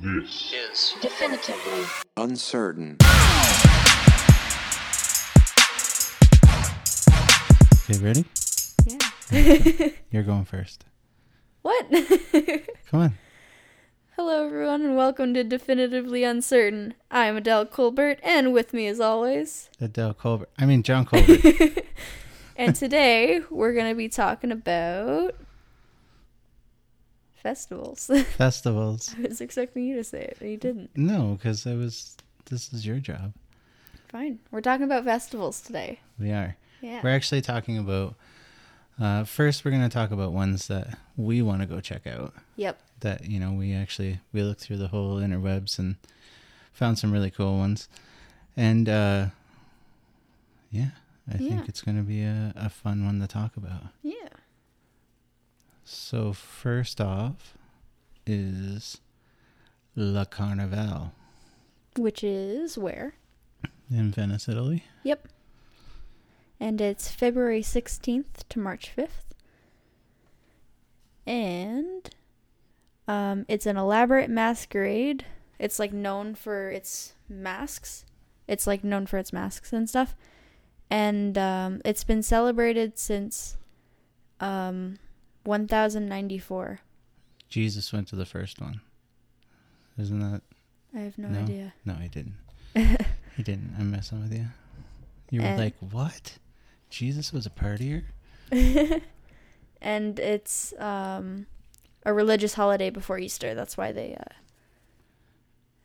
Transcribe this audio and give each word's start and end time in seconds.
This 0.00 0.54
is 0.54 0.94
Definitively. 1.00 1.84
Uncertain. 2.16 2.98
Okay, 7.82 7.98
ready? 8.00 8.24
Yeah. 8.86 9.88
You're 10.12 10.22
going 10.22 10.44
first. 10.44 10.84
what? 11.62 11.84
Come 12.90 13.00
on. 13.00 13.18
Hello, 14.14 14.46
everyone, 14.46 14.82
and 14.82 14.96
welcome 14.96 15.34
to 15.34 15.42
Definitively 15.42 16.22
Uncertain. 16.22 16.94
I'm 17.10 17.36
Adele 17.36 17.66
Colbert, 17.66 18.20
and 18.22 18.52
with 18.52 18.72
me, 18.72 18.86
as 18.86 19.00
always, 19.00 19.68
Adele 19.80 20.14
Colbert. 20.14 20.50
I 20.56 20.64
mean, 20.66 20.84
John 20.84 21.06
Colbert. 21.06 21.82
and 22.56 22.76
today 22.76 23.40
we're 23.50 23.72
going 23.74 23.90
to 23.90 23.96
be 23.96 24.08
talking 24.08 24.52
about 24.52 25.34
festivals. 27.48 28.10
Festivals. 28.36 29.14
I 29.18 29.28
was 29.28 29.40
expecting 29.40 29.84
you 29.84 29.96
to 29.96 30.04
say 30.04 30.20
it, 30.20 30.36
but 30.38 30.48
you 30.48 30.56
didn't. 30.58 30.90
No, 30.96 31.38
because 31.38 31.66
I 31.66 31.74
was. 31.74 32.16
This 32.50 32.72
is 32.72 32.86
your 32.86 32.98
job. 32.98 33.32
Fine. 34.08 34.38
We're 34.50 34.60
talking 34.60 34.84
about 34.84 35.04
festivals 35.04 35.60
today. 35.60 36.00
We 36.18 36.30
are. 36.30 36.56
Yeah. 36.82 37.00
We're 37.02 37.14
actually 37.14 37.40
talking 37.42 37.78
about. 37.78 38.14
Uh, 39.00 39.24
first, 39.24 39.64
we're 39.64 39.70
going 39.70 39.88
to 39.88 39.88
talk 39.88 40.10
about 40.10 40.32
ones 40.32 40.66
that 40.68 40.98
we 41.16 41.40
want 41.40 41.60
to 41.62 41.66
go 41.66 41.80
check 41.80 42.06
out. 42.06 42.34
Yep. 42.56 42.78
That 43.00 43.24
you 43.26 43.38
know, 43.40 43.52
we 43.52 43.72
actually 43.72 44.20
we 44.32 44.42
looked 44.42 44.60
through 44.60 44.78
the 44.78 44.88
whole 44.88 45.16
interwebs 45.16 45.78
and 45.78 45.96
found 46.72 46.98
some 46.98 47.12
really 47.12 47.30
cool 47.30 47.56
ones, 47.58 47.88
and 48.56 48.88
uh, 48.88 49.26
yeah, 50.70 50.90
I 51.32 51.36
Yeah. 51.38 51.48
think 51.56 51.68
it's 51.68 51.80
going 51.80 51.96
to 51.96 52.02
be 52.02 52.22
a, 52.22 52.52
a 52.56 52.68
fun 52.68 53.04
one 53.06 53.20
to 53.20 53.26
talk 53.26 53.56
about. 53.56 53.84
Yeah. 54.02 54.17
So 55.90 56.34
first 56.34 57.00
off 57.00 57.56
is 58.26 59.00
La 59.96 60.26
Carnival 60.26 61.12
Which 61.96 62.22
is 62.22 62.76
where? 62.76 63.14
in 63.90 64.12
Venice, 64.12 64.50
Italy. 64.50 64.84
Yep. 65.02 65.28
And 66.60 66.78
it's 66.82 67.10
February 67.10 67.62
16th 67.62 68.46
to 68.50 68.58
March 68.58 68.92
5th. 68.94 69.32
And 71.26 72.10
um, 73.08 73.46
it's 73.48 73.64
an 73.64 73.78
elaborate 73.78 74.28
masquerade. 74.28 75.24
It's 75.58 75.78
like 75.78 75.94
known 75.94 76.34
for 76.34 76.68
its 76.70 77.14
masks. 77.30 78.04
It's 78.46 78.66
like 78.66 78.84
known 78.84 79.06
for 79.06 79.16
its 79.16 79.32
masks 79.32 79.72
and 79.72 79.88
stuff. 79.88 80.14
And 80.90 81.38
um, 81.38 81.80
it's 81.82 82.04
been 82.04 82.22
celebrated 82.22 82.98
since 82.98 83.56
um, 84.38 84.98
1094. 85.48 86.80
Jesus 87.48 87.90
went 87.92 88.06
to 88.08 88.16
the 88.16 88.26
first 88.26 88.60
one. 88.60 88.80
Isn't 89.98 90.20
that? 90.20 90.42
I 90.94 91.00
have 91.00 91.16
no, 91.18 91.28
No. 91.28 91.40
idea. 91.40 91.72
No, 91.86 91.94
he 91.94 92.08
didn't. 92.08 92.34
he 93.36 93.42
didn't. 93.42 93.74
I'm 93.78 93.90
messing 93.90 94.20
with 94.20 94.32
you. 94.32 94.46
You 95.30 95.40
were 95.40 95.46
And- 95.48 95.58
like, 95.58 95.74
what? 95.80 96.38
Jesus 96.90 97.32
was 97.32 97.46
a 97.46 97.50
partier? 97.50 98.04
and 99.82 100.18
it's 100.18 100.72
um, 100.78 101.46
a 102.04 102.12
religious 102.12 102.54
holiday 102.54 102.90
before 102.90 103.18
Easter. 103.18 103.54
That's 103.54 103.76
why 103.76 103.90
they. 103.92 104.14
Uh, 104.14 104.34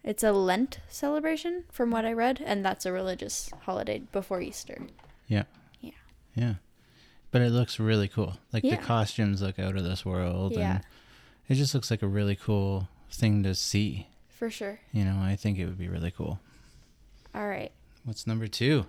it's 0.04 0.24
a 0.24 0.34
Lent 0.34 0.80
celebration, 0.90 1.64
from 1.72 1.90
what 1.90 2.04
I 2.06 2.12
read, 2.12 2.42
and 2.46 2.66
that's 2.66 2.86
a 2.86 2.92
religious 2.92 3.50
holiday 3.62 4.00
before 4.12 4.42
Easter. 4.42 4.82
Yeah. 5.28 5.44
Yeah. 5.80 5.92
Yeah. 6.36 6.54
But 7.34 7.42
it 7.42 7.50
looks 7.52 7.80
really 7.80 8.08
cool. 8.08 8.38
Like 8.54 8.64
Yeah. 8.64 8.76
the 8.78 8.82
costumes 8.84 9.42
look 9.42 9.60
out 9.60 9.76
of 9.76 9.84
this 9.84 10.06
world. 10.06 10.54
Yeah, 10.54 10.76
And 10.76 10.84
it 11.50 11.56
just 11.56 11.74
looks 11.74 11.92
like 11.92 12.02
a 12.02 12.08
really 12.08 12.36
cool 12.38 12.88
thing 13.12 13.44
to 13.44 13.54
see. 13.56 14.08
for 14.30 14.50
sure. 14.50 14.80
You 14.92 15.04
know, 15.06 15.20
I 15.22 15.36
think 15.36 15.58
it 15.58 15.66
would 15.66 15.78
be 15.78 15.88
really 15.88 16.12
cool. 16.12 16.40
All 17.36 17.48
right. 17.48 17.72
What's 18.04 18.28
number 18.28 18.48
two? 18.48 18.86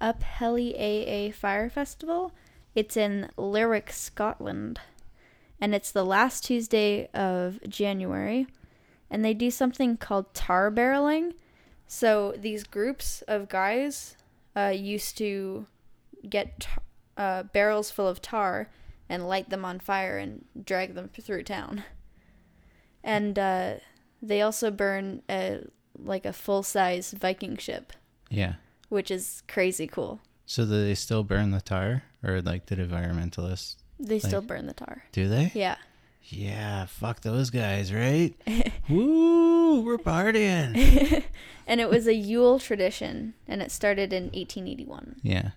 Up 0.00 0.22
Helly 0.22 0.74
Aa 0.78 1.32
Fire 1.32 1.68
Festival. 1.70 2.32
It's 2.74 2.96
in 2.96 3.30
Lerwick, 3.36 3.90
Scotland. 3.90 4.78
And 5.60 5.74
it's 5.74 5.90
the 5.90 6.04
last 6.04 6.44
Tuesday 6.44 7.08
of 7.14 7.58
January. 7.68 8.46
And 9.10 9.24
they 9.24 9.32
do 9.34 9.50
something 9.50 9.96
called 9.96 10.34
tar 10.34 10.70
barreling. 10.70 11.32
So 11.88 12.34
these 12.36 12.62
groups 12.64 13.22
of 13.26 13.48
guys 13.48 14.16
uh, 14.56 14.72
used 14.76 15.16
to 15.18 15.66
get 16.28 16.60
tar- 16.60 16.82
uh, 17.16 17.44
barrels 17.44 17.90
full 17.90 18.08
of 18.08 18.20
tar 18.22 18.70
and 19.08 19.28
light 19.28 19.50
them 19.50 19.64
on 19.64 19.78
fire 19.80 20.18
and 20.18 20.44
drag 20.64 20.94
them 20.94 21.08
through 21.08 21.42
town. 21.44 21.84
And 23.04 23.38
uh, 23.38 23.74
they 24.20 24.42
also 24.42 24.70
burn 24.70 25.22
a, 25.30 25.60
like 25.98 26.26
a 26.26 26.32
full 26.32 26.62
size 26.62 27.12
Viking 27.12 27.56
ship, 27.56 27.92
Yeah. 28.30 28.54
which 28.88 29.10
is 29.10 29.42
crazy 29.48 29.86
cool. 29.86 30.20
So 30.44 30.64
do 30.64 30.84
they 30.84 30.94
still 30.94 31.22
burn 31.24 31.50
the 31.50 31.60
tar? 31.60 32.02
Or 32.24 32.40
like 32.42 32.66
did 32.66 32.78
environmentalists 32.78 33.76
They 34.00 34.18
still 34.18 34.42
burn 34.42 34.66
the 34.66 34.74
tar. 34.74 35.04
do 35.12 35.28
they? 35.28 35.52
Yeah. 35.54 35.76
Yeah, 36.28 36.86
fuck 36.86 37.20
those 37.20 37.50
guys, 37.50 37.92
right? 37.92 38.34
Woo, 38.88 39.82
we're 39.82 39.96
partying. 39.98 41.22
and 41.68 41.80
it 41.80 41.88
was 41.88 42.08
a 42.08 42.14
Yule 42.14 42.58
tradition, 42.58 43.34
and 43.46 43.62
it 43.62 43.70
started 43.70 44.12
in 44.12 44.24
1881. 44.24 45.20
Yeah. 45.22 45.50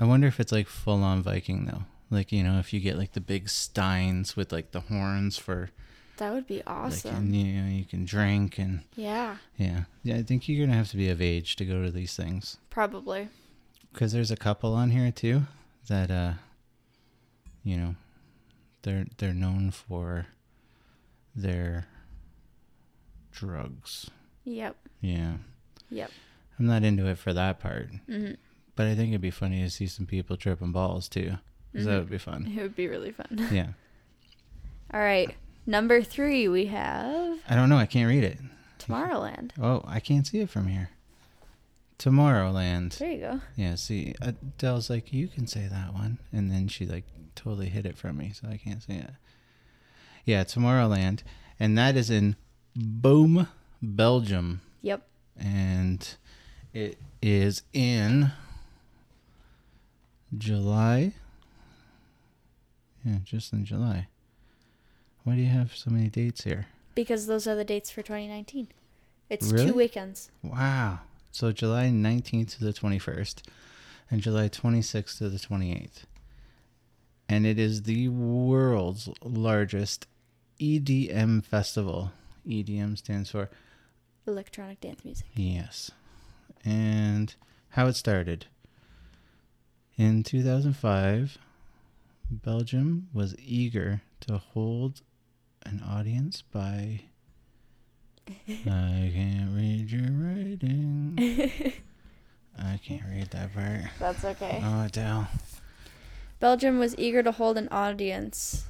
I 0.00 0.04
wonder 0.04 0.26
if 0.26 0.40
it's 0.40 0.50
like 0.50 0.66
full 0.66 1.04
on 1.04 1.22
Viking 1.22 1.66
though. 1.66 1.82
Like, 2.10 2.32
you 2.32 2.42
know, 2.42 2.58
if 2.58 2.72
you 2.72 2.80
get 2.80 2.96
like 2.98 3.12
the 3.12 3.20
big 3.20 3.48
steins 3.48 4.34
with 4.36 4.50
like 4.50 4.72
the 4.72 4.80
horns 4.80 5.36
for 5.38 5.70
That 6.16 6.32
would 6.32 6.46
be 6.46 6.56
like 6.56 6.66
awesome. 6.68 7.14
and 7.14 7.36
you 7.36 7.60
know, 7.62 7.68
you 7.70 7.84
can 7.84 8.04
drink 8.04 8.58
and 8.58 8.82
yeah, 8.96 9.36
yeah. 9.56 9.82
Yeah, 10.02 10.16
I 10.16 10.22
think 10.22 10.48
you're 10.48 10.58
going 10.58 10.70
to 10.70 10.76
have 10.76 10.90
to 10.90 10.96
be 10.96 11.08
of 11.10 11.20
age 11.22 11.54
to 11.56 11.64
go 11.64 11.84
to 11.84 11.90
these 11.92 12.16
things. 12.16 12.56
probably. 12.70 13.28
Cuz 13.92 14.12
there's 14.12 14.30
a 14.30 14.36
couple 14.36 14.74
on 14.74 14.90
here 14.90 15.12
too 15.12 15.42
that 15.88 16.10
uh 16.10 16.32
you 17.62 17.76
know, 17.76 17.94
they're 18.82 19.06
they're 19.18 19.34
known 19.34 19.70
for 19.70 20.26
their 21.36 21.86
drugs. 23.32 24.10
Yep. 24.44 24.76
Yeah. 25.00 25.34
Yep. 25.90 26.10
I'm 26.58 26.66
not 26.66 26.84
into 26.84 27.06
it 27.06 27.18
for 27.18 27.32
that 27.34 27.60
part. 27.60 27.90
hmm 28.06 28.32
But 28.80 28.86
I 28.86 28.94
think 28.94 29.10
it'd 29.10 29.20
be 29.20 29.30
funny 29.30 29.60
to 29.62 29.68
see 29.68 29.86
some 29.86 30.06
people 30.06 30.38
tripping 30.38 30.72
balls 30.72 31.06
too. 31.06 31.36
'cause 31.74 31.84
that 31.84 31.90
Mhm. 31.90 31.98
would 31.98 32.10
be 32.10 32.16
fun. 32.16 32.46
It 32.46 32.62
would 32.62 32.74
be 32.74 32.88
really 32.88 33.12
fun. 33.12 33.26
Yeah. 33.52 33.72
All 34.94 35.00
right. 35.00 35.36
Number 35.66 36.02
three, 36.02 36.48
we 36.48 36.64
have 36.66 37.40
I 37.46 37.54
don't 37.56 37.68
know. 37.68 37.76
I 37.76 37.84
can't 37.84 38.08
read 38.08 38.24
it. 38.24 38.38
Tomorrowland. 38.78 39.50
Oh, 39.60 39.84
I 39.86 40.00
can't 40.00 40.26
see 40.26 40.38
it 40.38 40.48
from 40.48 40.66
here. 40.68 40.88
Tomorrowland. 41.98 42.96
There 42.96 43.12
you 43.12 43.18
go. 43.20 43.40
Yeah, 43.54 43.74
see, 43.74 44.14
Adele's 44.22 44.88
like, 44.88 45.12
you 45.12 45.28
can 45.28 45.46
say 45.46 45.66
that 45.68 45.92
one. 45.92 46.18
And 46.32 46.50
then 46.50 46.66
she 46.68 46.86
like 46.86 47.04
totally 47.34 47.68
hid 47.68 47.84
it 47.84 47.98
from 47.98 48.16
me, 48.16 48.32
so 48.32 48.48
I 48.48 48.56
can't 48.56 48.82
say 48.82 48.94
it. 48.96 49.10
Yeah, 50.24 50.44
Tomorrowland. 50.44 51.20
And 51.58 51.76
that 51.76 51.96
is 51.98 52.08
in 52.08 52.36
Boom, 52.74 53.46
Belgium. 53.82 54.62
Yep. 54.80 55.06
And 55.38 56.14
it 56.72 56.98
is 57.20 57.62
in 57.74 58.32
July. 60.36 61.12
Yeah, 63.04 63.18
just 63.24 63.52
in 63.52 63.64
July. 63.64 64.08
Why 65.24 65.34
do 65.36 65.40
you 65.42 65.48
have 65.48 65.74
so 65.74 65.90
many 65.90 66.08
dates 66.08 66.44
here? 66.44 66.66
Because 66.94 67.26
those 67.26 67.46
are 67.46 67.54
the 67.54 67.64
dates 67.64 67.90
for 67.90 68.02
2019. 68.02 68.68
It's 69.28 69.46
Really? 69.52 69.66
two 69.70 69.74
weekends. 69.76 70.30
Wow. 70.42 71.00
So 71.30 71.52
July 71.52 71.86
19th 71.88 72.58
to 72.58 72.64
the 72.64 72.72
21st 72.72 73.42
and 74.10 74.20
July 74.20 74.48
26th 74.48 75.18
to 75.18 75.28
the 75.28 75.38
28th. 75.38 76.02
And 77.28 77.46
it 77.46 77.58
is 77.58 77.82
the 77.84 78.08
world's 78.08 79.08
largest 79.22 80.06
EDM 80.58 81.44
festival. 81.44 82.12
EDM 82.46 82.98
stands 82.98 83.30
for 83.30 83.48
Electronic 84.26 84.80
dance 84.80 85.04
music. 85.04 85.26
yes. 85.34 85.90
And 86.64 87.34
how 87.70 87.86
it 87.86 87.94
started. 87.94 88.46
In 90.00 90.22
2005, 90.22 91.36
Belgium 92.30 93.08
was 93.12 93.36
eager 93.38 94.00
to 94.20 94.38
hold 94.38 95.02
an 95.66 95.82
audience 95.86 96.40
by 96.40 97.02
I 98.48 99.12
can't 99.14 99.54
read 99.54 99.90
your 99.90 100.10
writing. 100.10 101.18
I 102.58 102.80
can't 102.82 103.02
read 103.10 103.30
that 103.32 103.52
part. 103.52 103.90
That's 103.98 104.24
okay. 104.24 104.62
Oh, 104.64 104.84
Adele. 104.86 105.28
Belgium 106.38 106.78
was 106.78 106.94
eager 106.96 107.22
to 107.22 107.32
hold 107.32 107.58
an 107.58 107.68
audience 107.70 108.68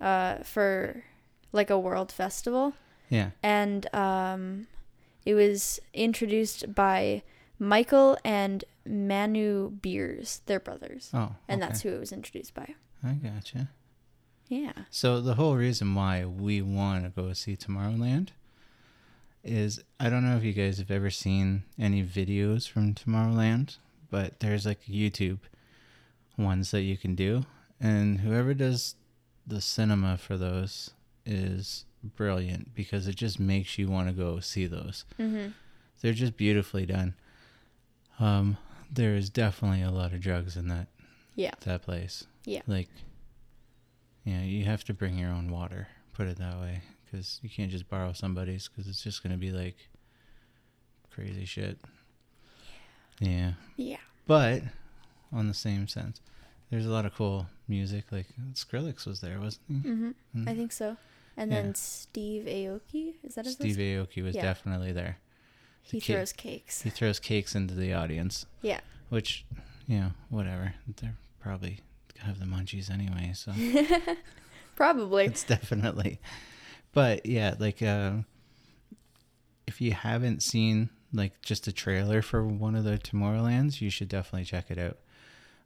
uh, 0.00 0.38
for 0.38 1.04
like 1.52 1.70
a 1.70 1.78
world 1.78 2.10
festival. 2.10 2.72
Yeah. 3.10 3.30
and 3.44 3.94
um, 3.94 4.66
it 5.24 5.34
was 5.34 5.78
introduced 5.92 6.74
by 6.74 7.22
Michael 7.58 8.18
and 8.24 8.64
Manu 8.86 9.70
Beers, 9.70 10.40
their 10.46 10.60
brothers, 10.60 11.10
Oh. 11.14 11.36
and 11.48 11.62
that's 11.62 11.82
who 11.82 11.90
it 11.90 12.00
was 12.00 12.12
introduced 12.12 12.54
by. 12.54 12.74
I 13.02 13.12
gotcha. 13.14 13.68
Yeah. 14.48 14.72
So 14.90 15.20
the 15.20 15.34
whole 15.34 15.56
reason 15.56 15.94
why 15.94 16.24
we 16.24 16.60
want 16.62 17.04
to 17.04 17.10
go 17.10 17.32
see 17.32 17.56
Tomorrowland 17.56 18.28
is 19.42 19.82
I 20.00 20.08
don't 20.08 20.24
know 20.28 20.36
if 20.36 20.44
you 20.44 20.52
guys 20.52 20.78
have 20.78 20.90
ever 20.90 21.10
seen 21.10 21.64
any 21.78 22.02
videos 22.02 22.68
from 22.68 22.94
Tomorrowland, 22.94 23.76
but 24.10 24.40
there's 24.40 24.66
like 24.66 24.84
YouTube 24.86 25.38
ones 26.36 26.70
that 26.72 26.82
you 26.82 26.96
can 26.96 27.14
do, 27.14 27.44
and 27.80 28.20
whoever 28.20 28.54
does 28.54 28.96
the 29.46 29.60
cinema 29.60 30.16
for 30.18 30.36
those 30.36 30.90
is 31.26 31.84
brilliant 32.02 32.74
because 32.74 33.06
it 33.06 33.16
just 33.16 33.38
makes 33.38 33.78
you 33.78 33.88
want 33.88 34.08
to 34.08 34.14
go 34.14 34.40
see 34.40 34.66
those. 34.66 35.04
Mm-hmm. 35.18 35.48
They're 36.00 36.12
just 36.12 36.36
beautifully 36.36 36.84
done. 36.86 37.14
Um, 38.20 38.56
there 38.90 39.14
is 39.16 39.28
definitely 39.30 39.82
a 39.82 39.90
lot 39.90 40.12
of 40.12 40.20
drugs 40.20 40.56
in 40.56 40.68
that 40.68 40.88
Yeah. 41.34 41.52
that 41.64 41.82
place. 41.82 42.24
Yeah. 42.44 42.62
Like, 42.66 42.88
yeah, 44.24 44.42
you 44.42 44.64
have 44.64 44.84
to 44.84 44.94
bring 44.94 45.18
your 45.18 45.30
own 45.30 45.50
water. 45.50 45.88
Put 46.12 46.28
it 46.28 46.36
that 46.38 46.58
way, 46.60 46.82
because 47.04 47.40
you 47.42 47.50
can't 47.50 47.70
just 47.70 47.88
borrow 47.88 48.12
somebody's, 48.12 48.68
because 48.68 48.88
it's 48.88 49.02
just 49.02 49.22
gonna 49.22 49.36
be 49.36 49.50
like 49.50 49.76
crazy 51.10 51.44
shit. 51.44 51.78
Yeah, 53.20 53.52
Yeah. 53.76 53.98
but 54.26 54.62
on 55.32 55.48
the 55.48 55.54
same 55.54 55.86
sense, 55.88 56.20
there's 56.70 56.86
a 56.86 56.90
lot 56.90 57.06
of 57.06 57.14
cool 57.14 57.46
music. 57.68 58.10
Like 58.12 58.26
Skrillex 58.52 59.06
was 59.06 59.20
there, 59.20 59.40
wasn't 59.40 59.64
he? 59.68 59.74
Mm-hmm. 59.74 60.10
Mhm. 60.36 60.48
I 60.48 60.54
think 60.54 60.72
so. 60.72 60.96
And 61.36 61.50
Yeah. 61.50 61.62
then 61.62 61.74
Steve 61.74 62.44
Aoki, 62.46 63.14
is 63.24 63.34
that 63.34 63.44
his 63.44 63.54
Steve? 63.54 63.76
Aoki 63.76 64.22
was 64.22 64.34
Yeah. 64.36 64.42
definitely 64.42 64.92
there. 64.92 65.18
He 65.84 66.00
throws 66.00 66.32
cakes. 66.32 66.82
He 66.82 66.90
throws 66.90 67.20
cakes 67.20 67.54
into 67.54 67.74
the 67.74 67.92
audience. 67.92 68.46
Yeah. 68.62 68.80
Which, 69.10 69.44
you 69.86 69.98
know, 70.00 70.10
whatever. 70.30 70.74
They're 71.00 71.16
probably 71.40 71.80
have 72.18 72.40
the 72.40 72.46
munchies 72.46 72.90
anyway, 72.90 73.32
so. 73.34 73.52
Probably. 74.76 75.26
it's 75.26 75.44
definitely 75.44 76.18
but 76.94 77.26
yeah 77.26 77.54
like 77.58 77.82
uh, 77.82 78.12
if 79.66 79.80
you 79.80 79.92
haven't 79.92 80.42
seen 80.42 80.88
like 81.12 81.42
just 81.42 81.66
a 81.66 81.72
trailer 81.72 82.22
for 82.22 82.46
one 82.46 82.74
of 82.74 82.84
the 82.84 82.96
tomorrowlands 82.96 83.80
you 83.80 83.90
should 83.90 84.08
definitely 84.08 84.44
check 84.44 84.70
it 84.70 84.78
out 84.78 84.98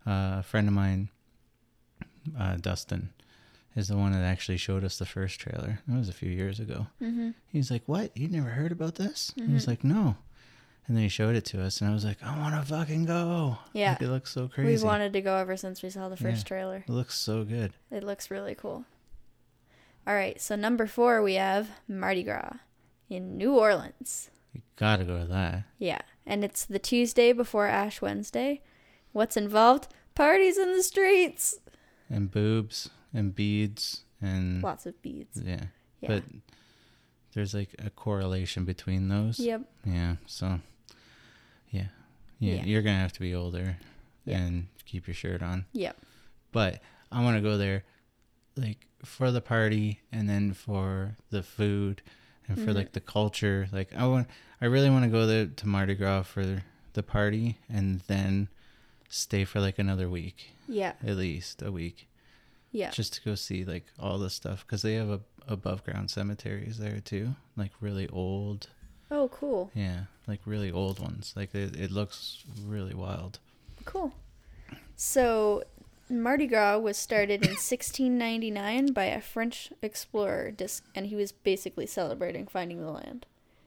uh, 0.07 0.41
a 0.41 0.43
friend 0.43 0.67
of 0.67 0.75
mine 0.75 1.11
uh, 2.39 2.57
dustin 2.57 3.11
is 3.77 3.89
the 3.89 3.97
one 3.97 4.13
that 4.13 4.23
actually 4.25 4.57
showed 4.57 4.83
us 4.85 4.99
the 4.99 5.07
first 5.07 5.39
trailer 5.41 5.81
that 5.87 5.99
was 5.99 6.09
a 6.09 6.13
few 6.13 6.31
years 6.31 6.59
ago 6.61 6.87
Mm-hmm. 7.03 7.31
he's 7.47 7.71
like 7.71 7.83
what 7.87 8.17
you 8.17 8.29
never 8.29 8.49
heard 8.51 8.73
about 8.73 8.97
this 8.97 9.33
and 9.37 9.51
I 9.51 9.55
was 9.55 9.65
Mhm. 9.65 9.69
like 9.69 9.85
no 9.85 10.17
and 10.87 10.97
then 10.97 11.03
he 11.03 11.09
showed 11.11 11.37
it 11.37 11.45
to 11.47 11.63
us 11.63 11.81
and 11.83 11.91
i 11.91 11.93
was 11.93 12.05
like 12.05 12.23
i 12.23 12.37
want 12.39 12.55
to 12.55 12.63
fucking 12.75 13.05
go 13.05 13.59
Yeah. 13.75 13.91
like, 13.93 14.03
it 14.03 14.09
looks 14.09 14.31
so 14.33 14.49
crazy 14.49 14.71
We've 14.71 14.83
wanted 14.83 15.13
to 15.13 15.21
go 15.21 15.37
ever 15.37 15.57
since 15.57 15.83
we 15.83 15.91
saw 15.91 16.09
the 16.09 16.17
first 16.17 16.45
Yeah. 16.47 16.49
trailer. 16.49 16.85
it 16.87 16.91
looks 16.93 17.15
so 17.15 17.45
good 17.45 17.73
It 17.91 18.03
looks 18.05 18.31
really 18.31 18.55
cool. 18.55 18.85
All 20.07 20.15
right, 20.15 20.41
so 20.41 20.57
number 20.57 20.87
four 20.87 21.23
we 21.23 21.35
have 21.35 21.69
Mardi 21.87 22.23
Gras 22.23 22.57
in 23.11 23.37
New 23.37 23.53
Orleans. 23.55 24.31
you 24.55 24.63
gotta 24.77 25.05
go 25.05 25.19
to 25.21 25.27
that 25.27 25.65
Yeah, 25.79 26.01
and 26.27 26.43
it's 26.43 26.65
the 26.65 26.79
Tuesday 26.79 27.33
before 27.35 27.67
Ash 27.67 28.01
Wednesday. 28.01 28.63
What's 29.13 29.37
involved? 29.37 29.89
Parties 30.15 30.57
in 30.59 30.73
the 30.75 30.83
streets. 30.83 31.59
and 32.11 32.31
boobs 32.31 32.89
and 33.15 33.35
beads 33.35 34.03
and 34.21 34.63
Lots 34.63 34.87
of 34.87 35.01
beads. 35.03 35.41
yeah. 35.43 35.65
Yeah. 36.01 36.09
But 36.09 36.23
there's 37.35 37.55
like 37.55 37.75
a 37.79 37.91
correlation 37.91 38.65
between 38.65 39.09
those. 39.09 39.39
yep. 39.39 39.63
Yeah. 39.85 40.17
So 40.27 40.61
yeah. 41.71 41.87
yeah. 42.39 42.55
Yeah. 42.57 42.65
You're 42.65 42.83
gonna 42.83 42.99
have 42.99 43.13
to 43.15 43.21
be 43.21 43.35
older 43.35 43.77
Yeah. 44.25 44.39
and 44.39 44.67
keep 44.85 45.07
your 45.07 45.15
shirt 45.15 45.43
on. 45.43 45.67
Yep. 45.73 45.97
But 46.53 46.81
I 47.13 47.23
wanna 47.23 47.41
go 47.43 47.57
there 47.57 47.85
like 48.57 48.87
for 49.05 49.31
the 49.31 49.41
party 49.41 50.01
and 50.11 50.29
then 50.29 50.53
for 50.53 51.17
the 51.31 51.43
food 51.43 52.03
and 52.49 52.59
for 52.59 52.73
Mhm. 52.73 52.75
like 52.75 52.93
the 52.93 53.01
culture. 53.01 53.69
Like 53.73 53.95
I 53.95 54.07
want 54.07 54.29
I 54.61 54.67
really 54.67 54.91
wanna 54.91 55.09
go 55.09 55.27
there 55.27 55.47
to 55.47 55.67
Mardi 55.69 55.95
Gras 55.95 56.23
for 56.23 56.63
the 56.95 57.03
party 57.03 57.59
and 57.69 58.01
then 58.09 58.49
stay 59.09 59.45
for 59.45 59.61
like 59.61 59.79
another 59.79 60.09
week. 60.11 60.51
Yeah. 60.67 60.95
At 61.07 61.17
least 61.17 61.63
a 61.63 61.71
week. 61.71 62.08
Yeah. 62.79 62.91
just 62.91 63.13
to 63.15 63.21
go 63.23 63.35
see 63.35 63.65
like 63.65 63.87
all 63.99 64.19
the 64.19 64.31
stuff 64.31 64.65
because 64.67 64.83
they 64.83 64.95
have 64.95 65.11
a, 65.11 65.21
above 65.47 65.85
ground 65.85 66.11
cemeteries 66.11 66.79
there 66.79 67.01
too 67.01 67.35
like 67.57 67.73
really 67.81 68.09
old 68.09 68.69
Oh, 69.11 69.29
cool. 69.29 69.71
yeah 69.75 70.01
like 70.27 70.41
really 70.45 70.71
old 70.71 70.99
ones 71.01 71.33
like 71.37 71.55
it, 71.55 71.75
it 71.77 71.91
looks 71.91 72.45
really 72.65 72.95
wild 72.95 73.39
Cool. 73.85 74.13
So, 74.97 75.63
Mardi 76.11 76.47
Gras 76.47 76.79
was 76.79 76.97
started 76.99 77.43
in 77.45 77.51
1699 77.57 78.93
by 78.93 79.05
a 79.05 79.21
French 79.21 79.73
explorer, 79.81 80.51
dis- 80.51 80.83
and 80.95 81.07
he 81.07 81.15
was 81.17 81.33
basically 81.33 81.87
celebrating 81.87 82.47
finding 82.47 82.81
the 82.83 82.91
land. 82.91 83.25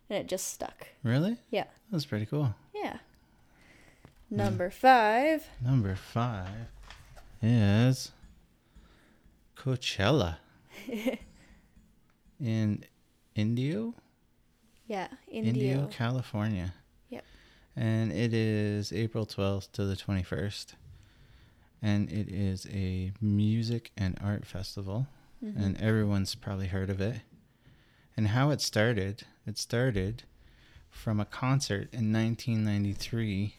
And 0.09 0.19
it 0.19 0.27
just 0.27 0.47
stuck. 0.53 0.87
really 1.03 1.37
Yeah. 1.49 1.65
that's 1.91 2.05
pretty 2.05 2.25
cool 2.27 2.53
Yeah. 2.75 2.97
Hmm. 4.29 4.35
Number 4.37 4.69
five. 4.69 5.47
number 5.63 5.95
five 5.95 6.67
is 7.41 8.11
coachella 9.61 10.37
in 12.39 12.83
indio 13.35 13.93
Yeah, 14.87 15.07
indio, 15.27 15.49
Indio. 15.73 15.87
california 15.91 16.73
Yep. 17.09 17.23
and 17.75 18.11
it 18.11 18.33
is 18.33 18.91
april 18.91 19.25
12th 19.25 19.71
to 19.73 19.85
the 19.85 19.95
21st 19.95 20.73
and 21.81 22.09
it 22.11 22.29
is 22.29 22.67
a 22.71 23.11
music 23.21 23.91
and 23.97 24.17
art 24.23 24.45
festival 24.45 25.07
Mhm. 25.43 25.55
and 25.65 25.81
everyone's 25.81 26.35
probably 26.35 26.67
heard 26.67 26.91
of 26.91 27.01
it. 27.01 27.21
And 28.15 28.27
how 28.27 28.51
it 28.51 28.61
started, 28.61 29.23
it 29.47 29.57
started 29.57 30.21
from 30.91 31.19
a 31.19 31.25
concert 31.25 31.91
in 31.91 32.11
1993 32.11 33.55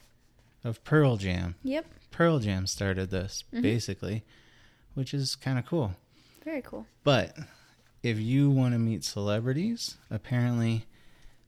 of 0.62 0.84
Pearl 0.84 1.16
Jam. 1.16 1.56
Yep. 1.64 1.86
Pearl 2.12 2.38
Jam 2.38 2.68
started 2.68 3.10
this, 3.10 3.42
Mhm. 3.52 3.62
basically, 3.62 4.22
which 4.94 5.14
is 5.14 5.36
kind 5.36 5.58
of 5.58 5.66
cool. 5.66 5.92
Very 6.44 6.62
cool. 6.62 6.86
But 7.04 7.36
if 8.02 8.18
you 8.18 8.50
want 8.50 8.74
to 8.74 8.78
meet 8.78 9.04
celebrities, 9.04 9.96
apparently 10.10 10.86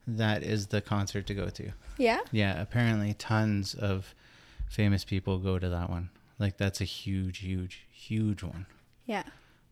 that 0.07 0.43
is 0.43 0.69
the 0.69 0.81
concert 0.81 1.27
to 1.27 1.35
go 1.35 1.49
to. 1.49 1.73
Yeah. 1.99 2.21
Yeah, 2.31 2.61
apparently 2.61 3.15
tons 3.15 3.75
of 3.75 4.15
famous 4.69 5.05
people 5.05 5.39
go 5.39 5.59
to 5.59 5.69
that 5.69 5.91
one. 5.91 6.11
Like 6.39 6.57
that's 6.57 6.81
a 6.81 6.85
huge, 6.85 7.39
huge, 7.39 7.87
huge 7.91 8.43
one. 8.43 8.67
Yeah. 9.07 9.25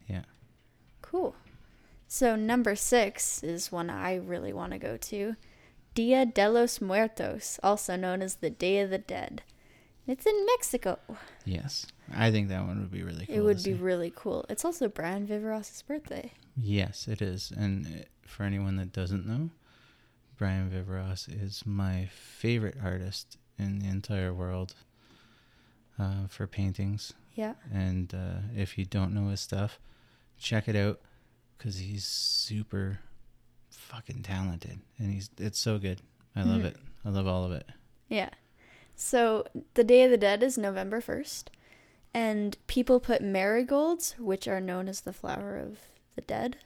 Yeah. 0.09 0.23
Cool. 1.01 1.35
So 2.09 2.37
number 2.37 2.77
six 2.77 3.43
is 3.43 3.73
one 3.73 3.91
I 3.91 4.17
really 4.17 4.53
want 4.53 4.73
to 4.73 4.79
go 4.79 4.97
to. 4.97 5.37
Dia 5.95 6.25
de 6.25 6.49
los 6.49 6.81
Muertos, 6.81 7.59
also 7.63 7.97
known 7.97 8.23
as 8.23 8.37
the 8.37 8.51
Day 8.51 8.81
of 8.81 8.91
the 8.91 8.99
Dead. 8.99 9.43
It's 10.07 10.27
in 10.27 10.47
Mexico. 10.47 10.99
Yes, 11.45 11.87
I 12.15 12.31
think 12.31 12.49
that 12.49 12.65
one 12.67 12.81
would 12.81 12.91
be 12.91 13.03
really 13.03 13.27
cool. 13.27 13.35
it 13.37 13.41
would 13.41 13.57
be 13.59 13.63
see. 13.63 13.73
really 13.75 14.13
cool. 14.15 14.45
It's 14.49 14.65
also 14.65 14.89
Brian 14.89 15.27
Viveros' 15.27 15.85
birthday. 15.87 16.33
Yes, 16.57 17.09
it 17.09 17.23
is. 17.23 17.53
And 17.57 17.87
uh, 17.87 18.05
for 18.27 18.43
anyone 18.45 18.77
that 18.77 18.93
doesn't 18.93 19.27
know, 19.27 19.51
Brian 20.37 20.71
Viveros 20.71 21.29
is 21.29 21.63
my 21.65 22.09
favorite 22.13 22.77
artist 22.83 23.37
in 23.59 23.79
the 23.79 23.89
entire 23.89 24.33
world 24.35 24.75
uh, 25.99 26.27
for 26.29 26.47
paintings. 26.47 27.13
Yeah. 27.35 27.55
And 27.73 28.13
uh, 28.15 28.41
if 28.57 28.77
you 28.77 28.85
don't 28.85 29.15
know 29.15 29.29
his 29.29 29.41
stuff, 29.41 29.79
check 30.39 30.69
it 30.69 30.77
out 30.77 31.01
because 31.57 31.79
he's 31.79 32.05
super 32.05 32.99
fucking 33.71 34.23
talented, 34.23 34.81
and 34.99 35.13
he's 35.13 35.31
it's 35.39 35.59
so 35.59 35.79
good. 35.79 36.01
I 36.35 36.43
love 36.43 36.63
Mhm. 36.63 36.67
it. 36.67 36.77
I 37.05 37.09
love 37.11 37.27
all 37.27 37.45
of 37.45 37.53
it. 37.53 37.69
Yeah. 38.09 38.31
So 38.97 39.45
the 39.75 39.85
Day 39.85 40.05
of 40.05 40.11
the 40.11 40.17
Dead 40.19 40.43
is 40.43 40.57
November 40.59 41.01
1st, 41.01 41.45
and 42.15 42.57
people 42.67 43.01
put 43.01 43.23
marigolds, 43.23 44.15
which 44.19 44.47
are 44.49 44.61
known 44.61 44.89
as 44.89 45.01
the 45.01 45.13
flower 45.13 45.57
of 45.59 45.79
the 46.15 46.21
dead. 46.23 46.57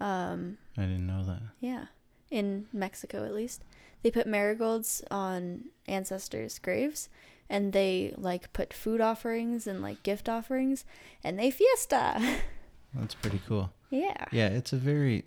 Um, 0.00 0.58
I 0.76 0.82
didn't 0.82 1.06
know 1.06 1.22
that. 1.24 1.42
yeah, 1.60 1.86
in 2.30 2.66
Mexico 2.72 3.24
at 3.24 3.34
least. 3.34 3.62
They 4.02 4.10
put 4.10 4.26
marigolds 4.26 5.02
on 5.10 5.66
ancestors' 5.86 6.58
graves, 6.58 7.08
and 7.48 7.72
they 7.72 8.12
like 8.18 8.52
put 8.52 8.72
food 8.74 9.00
offerings 9.00 9.66
and 9.66 9.80
like 9.80 10.02
gift 10.02 10.28
offerings, 10.28 10.84
and 11.22 11.38
they 11.38 11.50
fiesta. 11.50 12.20
That's 12.94 13.14
pretty 13.14 13.40
cool. 13.46 13.72
yeah. 13.90 14.26
Yeah, 14.30 14.48
it's 14.48 14.72
a 14.72 14.76
very 14.76 15.24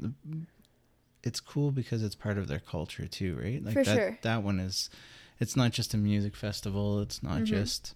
it's 1.23 1.39
cool 1.39 1.71
because 1.71 2.03
it's 2.03 2.15
part 2.15 2.37
of 2.37 2.47
their 2.47 2.59
culture 2.59 3.07
too, 3.07 3.37
right? 3.41 3.63
Like 3.63 3.73
For 3.73 3.83
that 3.83 3.95
sure. 3.95 4.19
that 4.21 4.43
one 4.43 4.59
is 4.59 4.89
it's 5.39 5.55
not 5.55 5.71
just 5.71 5.93
a 5.93 5.97
music 5.97 6.35
festival, 6.35 6.99
it's 7.01 7.21
not 7.23 7.41
Mhm. 7.41 7.45
just 7.45 7.95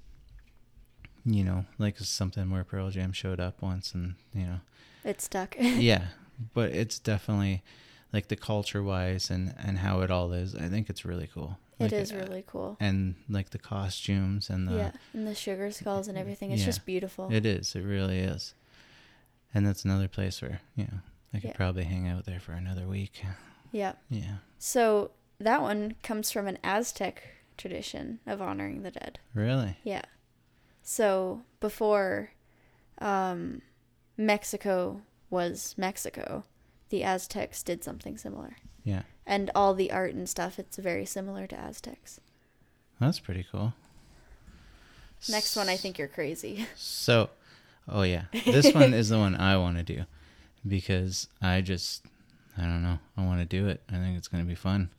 you 1.25 1.43
know, 1.43 1.65
like 1.77 1.97
something 1.99 2.49
where 2.49 2.63
Pearl 2.63 2.89
Jam 2.89 3.11
showed 3.13 3.39
up 3.39 3.61
once 3.61 3.93
and, 3.93 4.15
you 4.33 4.43
know. 4.45 4.59
It 5.03 5.21
stuck. 5.21 5.55
yeah, 5.59 6.05
but 6.53 6.71
it's 6.71 6.99
definitely 6.99 7.63
like 8.13 8.27
the 8.27 8.35
culture 8.35 8.83
wise 8.83 9.29
and 9.29 9.53
and 9.63 9.79
how 9.79 10.01
it 10.01 10.11
all 10.11 10.31
is. 10.33 10.55
I 10.55 10.67
think 10.67 10.89
it's 10.89 11.05
really 11.05 11.27
cool. 11.33 11.57
it 11.79 11.83
Like, 11.85 11.93
is 11.93 12.11
uh, 12.11 12.17
really 12.17 12.43
cool. 12.45 12.77
and 12.79 13.15
like 13.29 13.49
the 13.51 13.57
costumes 13.59 14.49
and 14.49 14.67
the 14.67 14.75
yeah, 14.75 14.91
and 15.13 15.27
the 15.27 15.33
sugar 15.35 15.71
skulls 15.71 16.07
and 16.07 16.17
everything. 16.17 16.51
It's 16.51 16.61
yeah. 16.61 16.65
just 16.67 16.85
beautiful. 16.85 17.29
It 17.31 17.45
is. 17.45 17.75
It 17.75 17.81
really 17.83 18.19
is. 18.19 18.53
And 19.53 19.65
that's 19.67 19.83
another 19.83 20.07
place 20.07 20.41
where, 20.41 20.61
you 20.75 20.85
know, 20.85 20.99
I 21.33 21.39
could 21.39 21.49
Yeah. 21.49 21.55
probably 21.57 21.83
hang 21.83 22.07
out 22.07 22.25
there 22.25 22.39
for 22.39 22.53
another 22.53 22.87
week. 22.87 23.23
Yeah. 23.71 23.93
Yeah. 24.09 24.35
So 24.59 25.11
that 25.39 25.61
one 25.61 25.95
comes 26.03 26.31
from 26.31 26.47
an 26.47 26.57
Aztec 26.63 27.23
tradition 27.57 28.19
of 28.25 28.41
honoring 28.41 28.83
the 28.83 28.91
dead. 28.91 29.19
Really? 29.33 29.77
Yeah. 29.83 30.03
So 30.81 31.43
before 31.59 32.31
um, 32.99 33.61
Mexico 34.17 35.01
was 35.29 35.75
Mexico, 35.77 36.43
the 36.89 37.03
Aztecs 37.03 37.63
did 37.63 37.83
something 37.83 38.17
similar. 38.17 38.57
Yeah. 38.83 39.03
And 39.25 39.51
all 39.55 39.73
the 39.73 39.91
art 39.91 40.13
and 40.13 40.27
stuff, 40.27 40.59
it's 40.59 40.77
very 40.77 41.05
similar 41.05 41.47
to 41.47 41.55
Aztecs. 41.55 42.19
That's 42.99 43.19
pretty 43.19 43.45
cool. 43.51 43.73
Next 45.29 45.55
one, 45.55 45.69
I 45.69 45.77
think 45.77 45.97
you're 45.97 46.07
crazy. 46.07 46.65
So, 46.75 47.29
oh 47.87 48.01
yeah, 48.01 48.23
this 48.45 48.73
one 48.73 48.93
is 48.93 49.09
the 49.09 49.19
one 49.19 49.35
I 49.35 49.57
want 49.57 49.77
to 49.77 49.83
do 49.83 50.05
because 50.67 51.27
I 51.41 51.61
just, 51.61 52.05
I 52.57 52.63
don't 52.63 52.81
know, 52.81 52.99
I 53.15 53.25
want 53.25 53.39
to 53.39 53.45
do 53.45 53.67
it. 53.67 53.81
I 53.89 53.93
think 53.93 54.17
it's 54.17 54.27
going 54.27 54.43
to 54.43 54.47
be 54.47 54.55
fun. 54.55 54.89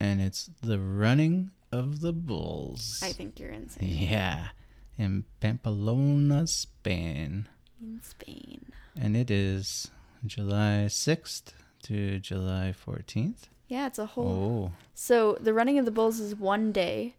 And 0.00 0.20
it's 0.20 0.50
the 0.62 0.78
running 0.78 1.50
of 1.74 2.00
the 2.00 2.12
bulls. 2.12 3.00
I 3.02 3.12
think 3.12 3.38
you're 3.40 3.50
insane. 3.50 3.88
Yeah, 3.88 4.48
in 4.96 5.24
Pamplona, 5.40 6.46
Spain. 6.46 7.48
In 7.80 8.00
Spain. 8.02 8.66
And 9.00 9.16
it 9.16 9.30
is 9.30 9.90
July 10.24 10.86
6th 10.88 11.52
to 11.84 12.18
July 12.20 12.72
14th. 12.86 13.48
Yeah, 13.68 13.86
it's 13.86 13.98
a 13.98 14.06
whole. 14.06 14.70
Oh, 14.70 14.72
So 14.94 15.36
the 15.40 15.52
running 15.52 15.78
of 15.78 15.84
the 15.84 15.90
bulls 15.90 16.20
is 16.20 16.34
one 16.36 16.70
day, 16.70 17.14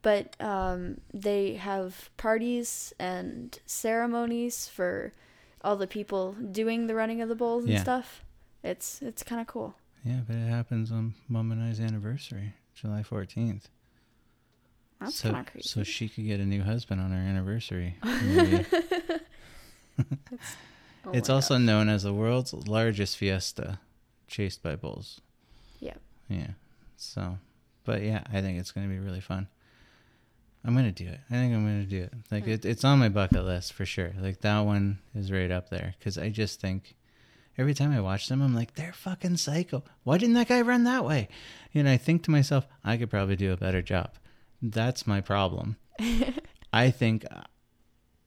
but 0.00 0.40
um, 0.40 1.00
they 1.12 1.54
have 1.54 2.08
parties 2.16 2.92
and 2.98 3.58
ceremonies 3.66 4.68
for 4.68 5.12
all 5.62 5.76
the 5.76 5.86
people 5.86 6.32
doing 6.32 6.86
the 6.86 6.94
running 6.94 7.20
of 7.20 7.28
the 7.28 7.34
bulls 7.36 7.64
and 7.64 7.74
Yeah. 7.74 7.82
stuff. 7.82 8.24
It's 8.64 9.02
it's 9.02 9.22
kind 9.22 9.40
of 9.40 9.46
cool. 9.46 9.74
yeah, 10.04 10.20
but 10.26 10.36
it 10.36 10.48
happens 10.48 10.90
on 10.92 11.14
Mom 11.28 11.52
and 11.52 11.60
I's 11.62 11.80
anniversary, 11.80 12.54
July 12.74 13.02
14th. 13.02 13.64
That's 15.04 15.16
so, 15.16 15.30
kind 15.30 15.46
of 15.46 15.52
crazy. 15.52 15.68
so 15.68 15.82
she 15.82 16.08
could 16.08 16.26
get 16.26 16.40
a 16.40 16.44
new 16.46 16.62
husband 16.62 17.00
on 17.00 17.10
her 17.10 17.16
anniversary. 17.18 17.96
maybe. 18.04 18.64
Oh 21.04 21.10
it's 21.12 21.28
also 21.28 21.54
gosh. 21.54 21.62
known 21.62 21.88
as 21.88 22.02
the 22.04 22.12
world's 22.12 22.52
largest 22.52 23.16
fiesta, 23.16 23.80
chased 24.28 24.62
by 24.62 24.76
bulls. 24.76 25.20
Yeah. 25.80 25.94
Yeah. 26.28 26.50
So, 26.96 27.38
but 27.84 28.02
yeah, 28.02 28.22
I 28.32 28.40
think 28.40 28.58
it's 28.58 28.70
going 28.70 28.88
to 28.88 28.92
be 28.92 29.00
really 29.00 29.20
fun. 29.20 29.48
I'm 30.64 30.74
going 30.74 30.92
to 30.92 31.04
do 31.04 31.10
it. 31.10 31.18
I 31.28 31.34
think 31.34 31.52
I'm 31.54 31.64
going 31.64 31.82
to 31.84 31.90
do 31.90 32.02
it. 32.04 32.12
Like, 32.30 32.44
Mm. 32.44 32.52
it, 32.52 32.64
it's 32.64 32.84
on 32.84 33.00
my 33.00 33.08
bucket 33.08 33.44
list 33.44 33.72
for 33.72 33.84
sure. 33.84 34.12
Like, 34.20 34.42
that 34.42 34.60
one 34.60 35.00
is 35.14 35.32
right 35.32 35.50
up 35.50 35.70
there 35.70 35.94
because 35.98 36.16
I 36.16 36.28
just 36.28 36.60
think 36.60 36.94
every 37.58 37.74
time 37.74 37.90
I 37.92 38.00
watch 38.00 38.28
them, 38.28 38.40
I'm 38.40 38.54
like, 38.54 38.74
they're 38.74 38.92
fucking 38.92 39.38
psycho. 39.38 39.82
Why 40.04 40.18
didn't 40.18 40.36
that 40.36 40.46
guy 40.48 40.60
run 40.60 40.84
that 40.84 41.04
way? 41.04 41.28
Know, 41.74 41.90
I 41.90 41.96
think 41.96 42.22
to 42.24 42.30
myself, 42.30 42.68
I 42.84 42.96
could 42.96 43.10
probably 43.10 43.34
do 43.34 43.52
a 43.52 43.56
better 43.56 43.82
job. 43.82 44.12
That's 44.62 45.06
my 45.06 45.20
problem. 45.20 45.76
I 46.72 46.90
think 46.90 47.26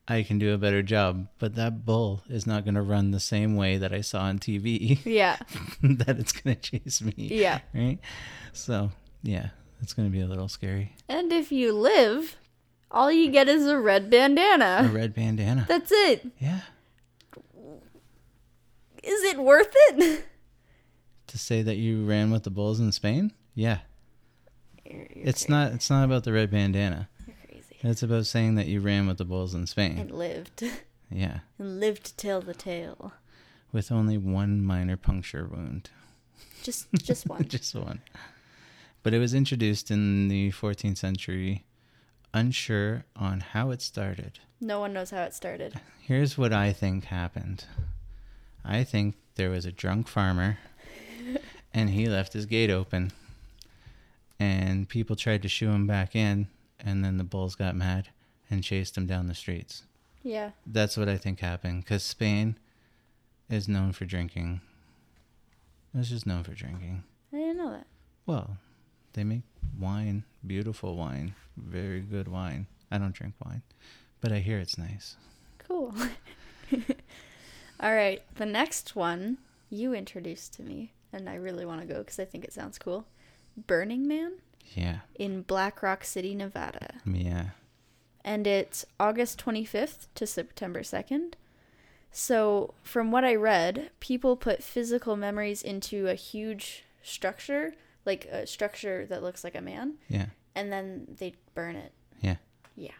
I 0.07 0.21
can 0.21 0.37
do 0.37 0.53
a 0.53 0.57
better 0.57 0.83
job, 0.83 1.27
but 1.39 1.55
that 1.55 1.85
bull 1.85 2.21
is 2.29 2.45
not 2.45 2.63
going 2.63 2.75
to 2.75 2.81
run 2.81 3.11
the 3.11 3.19
same 3.19 3.55
way 3.55 3.77
that 3.77 3.91
I 3.93 4.01
saw 4.01 4.21
on 4.23 4.39
TV 4.39 4.99
Yeah. 5.05 5.37
that 5.81 6.19
it's 6.19 6.31
going 6.31 6.55
to 6.55 6.61
chase 6.61 7.01
me. 7.01 7.13
Yeah. 7.17 7.59
Right? 7.73 7.97
So, 8.53 8.91
yeah, 9.23 9.49
it's 9.81 9.93
going 9.93 10.07
to 10.07 10.11
be 10.11 10.21
a 10.21 10.27
little 10.27 10.47
scary. 10.49 10.93
And 11.09 11.31
if 11.33 11.51
you 11.51 11.73
live, 11.73 12.35
all 12.91 13.11
you 13.11 13.31
get 13.31 13.47
is 13.49 13.65
a 13.65 13.79
red 13.79 14.09
bandana. 14.11 14.87
A 14.89 14.93
red 14.93 15.15
bandana. 15.15 15.65
That's 15.67 15.91
it. 15.91 16.27
Yeah. 16.39 16.61
Is 19.03 19.23
it 19.23 19.37
worth 19.39 19.71
it? 19.73 20.25
To 21.29 21.39
say 21.39 21.63
that 21.63 21.75
you 21.77 22.05
ran 22.05 22.29
with 22.29 22.43
the 22.43 22.51
bulls 22.51 22.79
in 22.79 22.91
Spain? 22.91 23.33
Yeah. 23.55 23.79
You're, 24.85 24.99
you're 25.15 25.27
It's 25.27 25.45
crazy. 25.45 25.51
not 25.53 25.71
it's 25.73 25.89
not 25.89 26.05
about 26.05 26.23
the 26.23 26.33
red 26.33 26.51
bandana. 26.51 27.09
You're 27.27 27.35
crazy. 27.47 27.75
It's 27.81 28.03
about 28.03 28.25
saying 28.25 28.55
that 28.55 28.67
you 28.67 28.79
ran 28.81 29.07
with 29.07 29.17
the 29.17 29.25
bulls 29.25 29.53
in 29.53 29.67
Spain. 29.67 29.97
And 29.97 30.11
lived. 30.11 30.63
Yeah. 31.09 31.39
And 31.59 31.79
lived 31.79 32.05
to 32.05 32.15
tell 32.15 32.41
the 32.41 32.53
tale. 32.53 33.13
With 33.71 33.91
only 33.91 34.17
one 34.17 34.61
minor 34.63 34.97
puncture 34.97 35.45
wound. 35.45 35.89
Just 36.63 36.87
just 36.93 37.27
one. 37.27 37.47
Just 37.47 37.75
one. 37.75 38.01
But 39.03 39.13
it 39.13 39.19
was 39.19 39.33
introduced 39.35 39.91
in 39.91 40.29
the 40.29 40.51
14th 40.51 40.97
century, 40.97 41.63
unsure 42.33 43.05
on 43.15 43.39
how 43.41 43.69
it 43.69 43.81
started. 43.83 44.39
No 44.59 44.79
one 44.79 44.93
knows 44.93 45.11
how 45.11 45.21
it 45.23 45.33
started. 45.35 45.79
Here's 46.01 46.37
what 46.39 46.51
I 46.53 46.73
think 46.73 47.05
happened. 47.05 47.65
I 48.63 48.83
think 48.83 49.15
there 49.35 49.51
was 49.51 49.65
a 49.65 49.71
drunk 49.71 50.07
farmer 50.07 50.57
and 51.73 51.91
he 51.91 52.07
left 52.07 52.33
his 52.33 52.45
gate 52.47 52.71
open 52.71 53.11
and 54.39 54.89
people 54.89 55.15
tried 55.15 55.41
to 55.41 55.47
shoo 55.47 55.69
him 55.69 55.87
back 55.87 56.15
in 56.15 56.47
and 56.79 57.03
then 57.03 57.17
the 57.17 57.23
bulls 57.23 57.55
got 57.55 57.75
mad 57.75 58.09
and 58.49 58.63
chased 58.63 58.97
him 58.97 59.05
down 59.05 59.27
the 59.27 59.35
streets. 59.35 59.83
Yeah. 60.23 60.51
That's 60.65 60.97
what 60.97 61.09
I 61.09 61.17
think 61.17 61.39
happened 61.39 61.85
cuz 61.85 62.03
Spain 62.03 62.57
is 63.49 63.67
known 63.67 63.91
for 63.91 64.05
drinking. 64.05 64.61
It's 65.93 66.09
just 66.09 66.25
known 66.25 66.43
for 66.43 66.53
drinking. 66.53 67.03
I 67.31 67.37
didn't 67.37 67.57
know 67.57 67.71
that. 67.71 67.87
Well, 68.25 68.57
they 69.13 69.23
make 69.23 69.43
wine, 69.79 70.23
beautiful 70.45 70.95
wine, 70.95 71.35
very 71.55 72.01
good 72.01 72.27
wine. 72.27 72.67
I 72.91 72.97
don't 72.97 73.13
drink 73.13 73.35
wine, 73.43 73.61
but 74.21 74.31
I 74.31 74.39
hear 74.39 74.59
it's 74.59 74.77
nice. 74.77 75.15
Cool. 75.59 75.93
All 77.79 77.93
right. 77.93 78.21
The 78.35 78.45
next 78.45 78.95
one 78.95 79.37
you 79.69 79.93
introduced 79.93 80.53
to 80.53 80.63
me, 80.63 80.93
and 81.11 81.29
I 81.29 81.35
really 81.35 81.65
want 81.65 81.81
to 81.81 81.87
go 81.87 81.99
because 81.99 82.19
I 82.19 82.25
think 82.25 82.43
it 82.43 82.53
sounds 82.53 82.77
cool. 82.77 83.05
Burning 83.57 84.07
Man 84.07 84.33
Yeah. 84.73 84.99
in 85.15 85.41
Black 85.43 85.81
Rock 85.83 86.03
City, 86.03 86.35
Nevada. 86.35 86.95
Yeah. 87.05 87.49
and 88.23 88.47
it's 88.47 88.85
August 88.99 89.37
25th 89.39 90.07
to 90.15 90.25
September 90.25 90.81
2nd. 90.81 91.33
So, 92.11 92.73
from 92.81 93.11
what 93.11 93.23
I 93.23 93.35
read, 93.35 93.91
people 93.99 94.35
put 94.35 94.63
physical 94.63 95.15
memories 95.15 95.61
into 95.61 96.07
a 96.07 96.15
huge 96.15 96.85
structure, 97.03 97.75
like 98.03 98.25
a 98.25 98.47
structure 98.47 99.05
that 99.05 99.21
looks 99.21 99.43
like 99.43 99.53
a 99.53 99.61
man, 99.61 99.95
Yeah. 100.09 100.27
and 100.55 100.71
then 100.71 101.15
they 101.19 101.35
burn 101.53 101.75
it. 101.75 101.91
Yeah. 102.21 102.37
Yeah. 102.75 102.93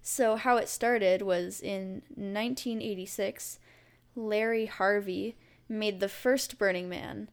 So, 0.00 0.36
how 0.36 0.58
it 0.58 0.68
started 0.68 1.22
was 1.22 1.60
in 1.60 2.02
1986, 2.10 3.58
Larry 4.14 4.66
Harvey 4.66 5.34
made 5.68 5.98
the 6.00 6.08
first 6.08 6.58
Burning 6.58 6.88
Man 6.88 7.30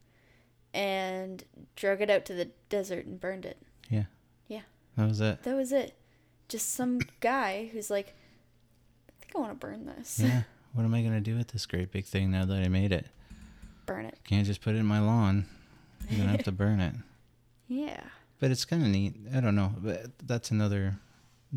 and 0.74 1.44
drug 1.76 2.00
it 2.00 2.10
out 2.10 2.24
to 2.26 2.34
the 2.34 2.48
desert 2.68 3.06
and 3.06 3.20
burned 3.20 3.44
it. 3.44 3.58
Yeah. 3.88 4.04
Yeah. 4.48 4.62
That 4.96 5.08
was 5.08 5.20
it. 5.20 5.42
That 5.42 5.56
was 5.56 5.72
it. 5.72 5.94
Just 6.48 6.70
some 6.74 7.00
guy 7.20 7.70
who's 7.72 7.90
like, 7.90 8.14
I 9.08 9.12
think 9.20 9.32
I 9.36 9.38
want 9.40 9.52
to 9.52 9.66
burn 9.66 9.86
this. 9.86 10.18
Yeah. 10.22 10.42
What 10.72 10.84
am 10.84 10.94
I 10.94 11.02
gonna 11.02 11.20
do 11.20 11.36
with 11.36 11.48
this 11.48 11.66
great 11.66 11.90
big 11.90 12.04
thing 12.04 12.30
now 12.30 12.44
that 12.44 12.62
I 12.62 12.68
made 12.68 12.92
it? 12.92 13.06
burn 13.86 14.04
it. 14.04 14.16
Can't 14.22 14.46
just 14.46 14.60
put 14.60 14.76
it 14.76 14.78
in 14.78 14.86
my 14.86 15.00
lawn. 15.00 15.46
I'm 16.08 16.16
gonna 16.16 16.30
have 16.30 16.44
to 16.44 16.52
burn 16.62 16.78
it. 16.78 16.94
Yeah. 17.66 18.00
But 18.38 18.52
it's 18.52 18.64
kind 18.64 18.84
of 18.84 18.88
neat. 18.88 19.16
I 19.34 19.40
don't 19.40 19.56
know. 19.56 19.74
But 19.76 20.16
that's 20.24 20.52
another 20.52 20.96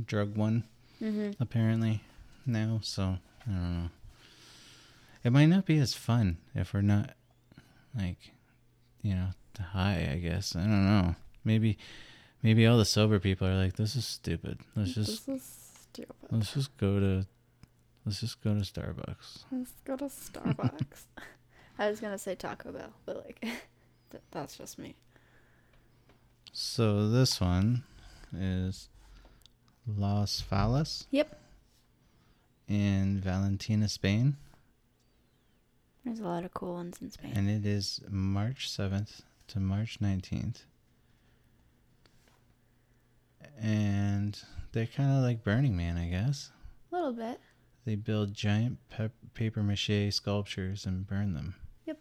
drug 0.07 0.35
one 0.35 0.63
Mm-hmm. 0.99 1.39
apparently 1.39 2.01
now. 2.47 2.79
So 2.81 3.03
I 3.03 3.51
don't 3.51 3.83
know. 3.83 3.89
It 5.23 5.31
might 5.31 5.45
not 5.45 5.65
be 5.67 5.77
as 5.77 5.93
fun 5.93 6.37
if 6.55 6.73
we're 6.73 6.81
not 6.81 7.11
like, 7.95 8.31
you 9.03 9.13
know, 9.15 9.27
high. 9.61 10.09
I 10.11 10.17
guess 10.17 10.55
I 10.55 10.61
don't 10.61 10.85
know. 10.85 11.15
Maybe, 11.45 11.77
maybe 12.41 12.65
all 12.65 12.77
the 12.77 12.85
sober 12.85 13.19
people 13.19 13.47
are 13.47 13.55
like, 13.55 13.75
"This 13.75 13.95
is 13.95 14.05
stupid. 14.05 14.59
Let's 14.75 14.93
just 14.95 15.27
this 15.27 15.41
is 15.43 15.75
stupid. 15.83 16.15
let's 16.31 16.53
just 16.53 16.75
go 16.77 16.99
to, 16.99 17.27
let's 18.05 18.19
just 18.21 18.41
go 18.41 18.53
to 18.55 18.61
Starbucks." 18.61 19.43
Let's 19.51 19.73
go 19.85 19.95
to 19.97 20.05
Starbucks. 20.05 21.03
I 21.79 21.89
was 21.89 21.99
gonna 21.99 22.17
say 22.17 22.33
Taco 22.35 22.71
Bell, 22.71 22.93
but 23.05 23.17
like, 23.25 23.39
th- 24.11 24.23
that's 24.31 24.57
just 24.57 24.79
me. 24.79 24.95
So 26.53 27.09
this 27.09 27.41
one 27.41 27.83
is 28.35 28.89
Las 29.87 30.41
Fallas 30.49 31.07
Yep. 31.11 31.35
in 32.67 33.19
Valentina, 33.19 33.89
Spain, 33.89 34.37
There's 36.05 36.19
a 36.19 36.23
lot 36.23 36.43
of 36.43 36.53
cool 36.53 36.73
ones 36.73 36.97
in 37.01 37.11
Spain. 37.11 37.31
and 37.35 37.49
it 37.49 37.65
is 37.65 38.01
March 38.09 38.69
7th 38.69 39.21
to 39.47 39.59
March 39.59 39.99
19th. 40.01 40.63
And 43.61 44.39
they're 44.71 44.85
kind 44.87 45.11
of 45.17 45.23
like 45.23 45.43
Burning 45.43 45.77
Man, 45.77 45.97
I 45.97 46.07
guess. 46.07 46.51
a 46.91 46.95
little 46.95 47.13
bit. 47.13 47.39
They 47.85 47.95
build 47.95 48.33
giant 48.33 48.77
pep- 48.89 49.11
paper 49.33 49.61
mache 49.63 50.11
sculptures 50.13 50.85
and 50.85 51.05
burn 51.07 51.33
them. 51.33 51.55
Yep. 51.85 51.99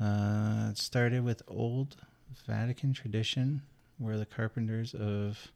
Uh, 0.00 0.68
it 0.70 0.78
started 0.78 1.24
with 1.24 1.42
old 1.46 1.96
Vatican 2.46 2.92
tradition 2.92 3.62
where 3.98 4.16
the 4.16 4.24
carpenters 4.26 4.94
of 4.94 5.52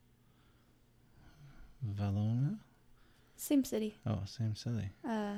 Valona 1.87 2.58
Same 3.37 3.64
city. 3.64 3.96
Oh, 4.06 4.20
same 4.26 4.54
city. 4.54 4.90
Uh, 5.06 5.37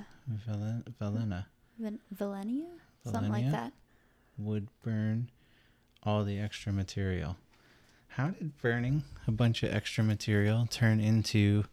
Valen- 0.49 0.85
Valena 1.00 1.46
Ven- 1.78 2.00
Valenia? 2.14 2.66
Something 3.04 3.30
like 3.33 3.50
that. 3.50 3.73
would 4.38 4.68
burn 4.83 5.30
all 6.02 6.25
the 6.25 6.38
extra 6.38 6.73
material. 6.73 7.37
How 8.09 8.28
did 8.28 8.56
burning 8.61 9.04
a 9.26 9.30
bunch 9.30 9.62
of 9.62 9.73
extra 9.73 10.02
material 10.04 10.66
turn 10.71 11.00
into 11.00 11.64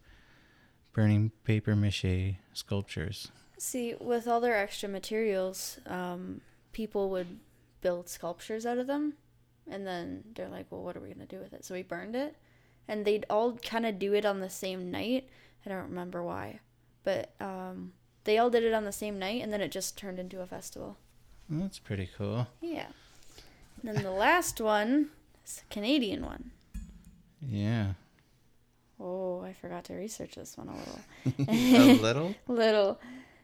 burning 0.93 1.31
paper 1.43 1.75
mache 1.75 2.35
sculptures? 2.53 3.31
See, 3.57 3.95
with 3.99 4.27
all 4.27 4.41
their 4.41 4.55
extra 4.55 4.87
materials, 4.89 5.79
um, 5.87 6.41
people 6.71 7.09
would 7.09 7.39
build 7.81 8.09
sculptures 8.09 8.65
out 8.65 8.77
of 8.77 8.87
them, 8.87 9.13
and 9.69 9.85
then 9.87 10.23
they're 10.35 10.49
like, 10.49 10.67
"Well, 10.69 10.83
what 10.83 10.95
are 10.97 10.99
we 10.99 11.09
gonna 11.09 11.25
do 11.25 11.39
with 11.39 11.53
it?" 11.53 11.63
So 11.65 11.73
we 11.73 11.81
burned 11.83 12.15
it, 12.15 12.35
and 12.87 13.05
they'd 13.05 13.25
all 13.29 13.53
kind 13.57 13.85
of 13.85 13.97
do 13.99 14.13
it 14.13 14.25
on 14.25 14.39
the 14.39 14.49
same 14.49 14.91
night. 14.91 15.29
I 15.65 15.69
don't 15.69 15.89
remember 15.89 16.21
why, 16.23 16.59
but 17.03 17.33
um, 17.39 17.93
they 18.23 18.37
all 18.37 18.49
did 18.49 18.63
it 18.63 18.73
on 18.73 18.85
the 18.85 18.91
same 18.91 19.19
night, 19.19 19.41
and 19.41 19.51
then 19.51 19.61
it 19.61 19.71
just 19.71 19.97
turned 19.97 20.19
into 20.19 20.41
a 20.41 20.47
festival. 20.47 20.97
That's 21.49 21.79
pretty 21.79 22.09
cool. 22.17 22.47
Yeah. 22.61 22.87
And 23.81 23.95
then 23.95 24.03
the 24.03 24.11
last 24.11 24.61
one 24.61 25.09
is 25.45 25.57
the 25.57 25.73
Canadian 25.73 26.25
one. 26.25 26.51
Yeah. 27.45 27.93
Oh, 28.99 29.41
I 29.41 29.53
forgot 29.53 29.83
to 29.85 29.93
research 29.93 30.35
this 30.35 30.57
one 30.57 30.69
a 30.69 30.77
little. 30.77 31.95
a 31.99 32.01
little? 32.01 32.35
little. 32.47 32.99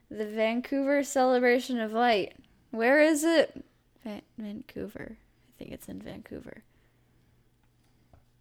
The 0.10 0.26
Vancouver 0.26 1.04
Celebration 1.04 1.80
of 1.80 1.92
Light. 1.92 2.34
Where 2.72 3.02
is 3.02 3.24
it? 3.24 3.66
Va- 4.06 4.22
Vancouver. 4.38 5.18
I 5.18 5.52
think 5.60 5.72
it's 5.72 5.90
in 5.90 6.02
Vancouver. 6.02 6.64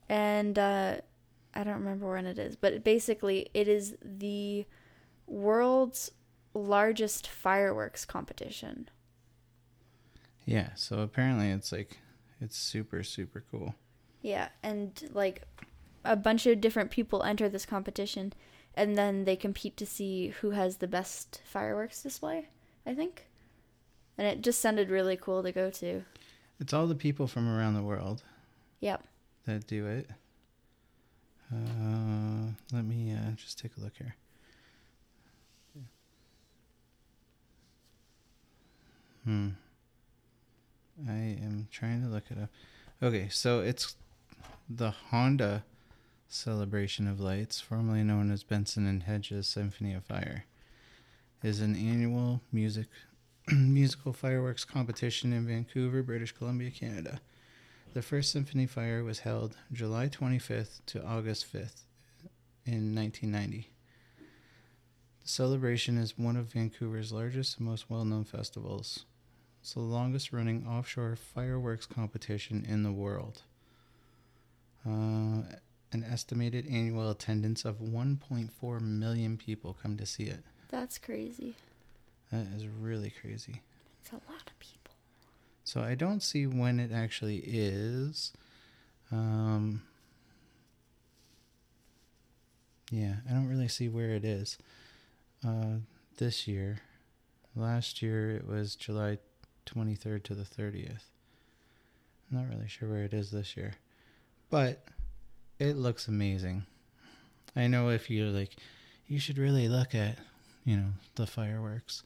And 0.08 0.58
uh, 0.58 0.96
I 1.54 1.64
don't 1.64 1.74
remember 1.74 2.10
when 2.10 2.26
it 2.26 2.38
is, 2.38 2.56
but 2.56 2.84
basically, 2.84 3.48
it 3.52 3.68
is 3.68 3.96
the 4.02 4.64
world's 5.26 6.12
largest 6.54 7.26
fireworks 7.26 8.04
competition. 8.04 8.88
Yeah, 10.44 10.70
so 10.74 11.00
apparently 11.00 11.50
it's 11.50 11.72
like 11.72 11.98
it's 12.40 12.56
super 12.56 13.02
super 13.02 13.44
cool. 13.50 13.74
Yeah, 14.22 14.48
and 14.62 15.08
like 15.12 15.42
a 16.04 16.16
bunch 16.16 16.46
of 16.46 16.60
different 16.60 16.90
people 16.90 17.22
enter 17.22 17.48
this 17.48 17.66
competition, 17.66 18.32
and 18.74 18.96
then 18.96 19.24
they 19.24 19.36
compete 19.36 19.76
to 19.76 19.86
see 19.86 20.28
who 20.40 20.50
has 20.50 20.76
the 20.78 20.88
best 20.88 21.42
fireworks 21.44 22.02
display. 22.02 22.48
I 22.86 22.94
think, 22.94 23.26
and 24.16 24.26
it 24.26 24.40
just 24.40 24.60
sounded 24.60 24.88
really 24.88 25.16
cool 25.16 25.42
to 25.42 25.52
go 25.52 25.70
to. 25.70 26.02
It's 26.60 26.72
all 26.72 26.86
the 26.86 26.94
people 26.94 27.26
from 27.26 27.46
around 27.48 27.74
the 27.74 27.82
world 27.82 28.22
Yep. 28.80 29.04
that 29.44 29.66
do 29.66 29.86
it. 29.86 30.08
Uh, 31.52 32.52
let 32.72 32.84
me 32.84 33.12
uh, 33.12 33.30
just 33.36 33.58
take 33.58 33.76
a 33.76 33.80
look 33.80 33.96
here. 33.96 34.16
Hmm. 39.28 39.48
I 41.06 41.12
am 41.12 41.68
trying 41.70 42.00
to 42.00 42.08
look 42.08 42.30
it 42.30 42.38
up. 42.42 42.48
Okay, 43.02 43.28
so 43.28 43.60
it's 43.60 43.94
the 44.70 44.90
Honda 44.90 45.64
Celebration 46.28 47.06
of 47.06 47.20
Lights, 47.20 47.60
formerly 47.60 48.02
known 48.02 48.30
as 48.30 48.42
Benson 48.42 48.86
and 48.86 49.02
Hedges 49.02 49.46
Symphony 49.46 49.92
of 49.92 50.06
Fire, 50.06 50.46
is 51.42 51.60
an 51.60 51.76
annual 51.76 52.40
music 52.50 52.86
musical 53.52 54.14
fireworks 54.14 54.64
competition 54.64 55.34
in 55.34 55.46
Vancouver, 55.46 56.02
British 56.02 56.32
Columbia, 56.32 56.70
Canada. 56.70 57.20
The 57.92 58.00
first 58.00 58.32
symphony 58.32 58.64
fire 58.64 59.04
was 59.04 59.18
held 59.18 59.58
July 59.70 60.08
25th 60.08 60.80
to 60.86 61.04
August 61.04 61.44
5th 61.52 61.82
in 62.64 62.94
1990. 62.94 63.68
The 65.20 65.28
celebration 65.28 65.98
is 65.98 66.16
one 66.16 66.38
of 66.38 66.54
Vancouver's 66.54 67.12
largest 67.12 67.58
and 67.58 67.68
most 67.68 67.90
well 67.90 68.06
known 68.06 68.24
festivals. 68.24 69.04
It's 69.60 69.74
the 69.74 69.80
longest 69.80 70.32
running 70.32 70.66
offshore 70.66 71.16
fireworks 71.16 71.86
competition 71.86 72.64
in 72.68 72.82
the 72.82 72.92
world. 72.92 73.42
Uh, 74.86 75.42
an 75.92 76.04
estimated 76.08 76.66
annual 76.66 77.10
attendance 77.10 77.64
of 77.64 77.78
1.4 77.80 78.80
million 78.80 79.36
people 79.36 79.76
come 79.82 79.96
to 79.96 80.06
see 80.06 80.24
it. 80.24 80.44
That's 80.70 80.98
crazy. 80.98 81.56
That 82.30 82.46
is 82.54 82.66
really 82.66 83.12
crazy. 83.20 83.62
It's 84.02 84.10
a 84.12 84.30
lot 84.30 84.46
of 84.46 84.58
people. 84.58 84.94
So 85.64 85.80
I 85.80 85.94
don't 85.94 86.22
see 86.22 86.46
when 86.46 86.78
it 86.78 86.92
actually 86.92 87.42
is. 87.44 88.32
Um, 89.10 89.82
yeah, 92.90 93.16
I 93.28 93.32
don't 93.32 93.48
really 93.48 93.68
see 93.68 93.88
where 93.88 94.10
it 94.10 94.24
is. 94.24 94.58
Uh, 95.46 95.78
this 96.16 96.46
year, 96.48 96.80
last 97.54 98.02
year 98.02 98.30
it 98.30 98.46
was 98.46 98.76
July 98.76 99.18
23rd 99.68 100.22
to 100.24 100.34
the 100.34 100.44
30th. 100.44 101.04
I'm 102.30 102.38
not 102.38 102.48
really 102.48 102.68
sure 102.68 102.88
where 102.88 103.04
it 103.04 103.14
is 103.14 103.30
this 103.30 103.56
year, 103.56 103.74
but 104.50 104.84
it 105.58 105.76
looks 105.76 106.08
amazing. 106.08 106.64
I 107.56 107.66
know 107.66 107.88
if 107.88 108.10
you're 108.10 108.28
like, 108.28 108.56
you 109.06 109.18
should 109.18 109.38
really 109.38 109.68
look 109.68 109.94
at, 109.94 110.18
you 110.64 110.76
know, 110.76 110.90
the 111.14 111.26
fireworks, 111.26 112.02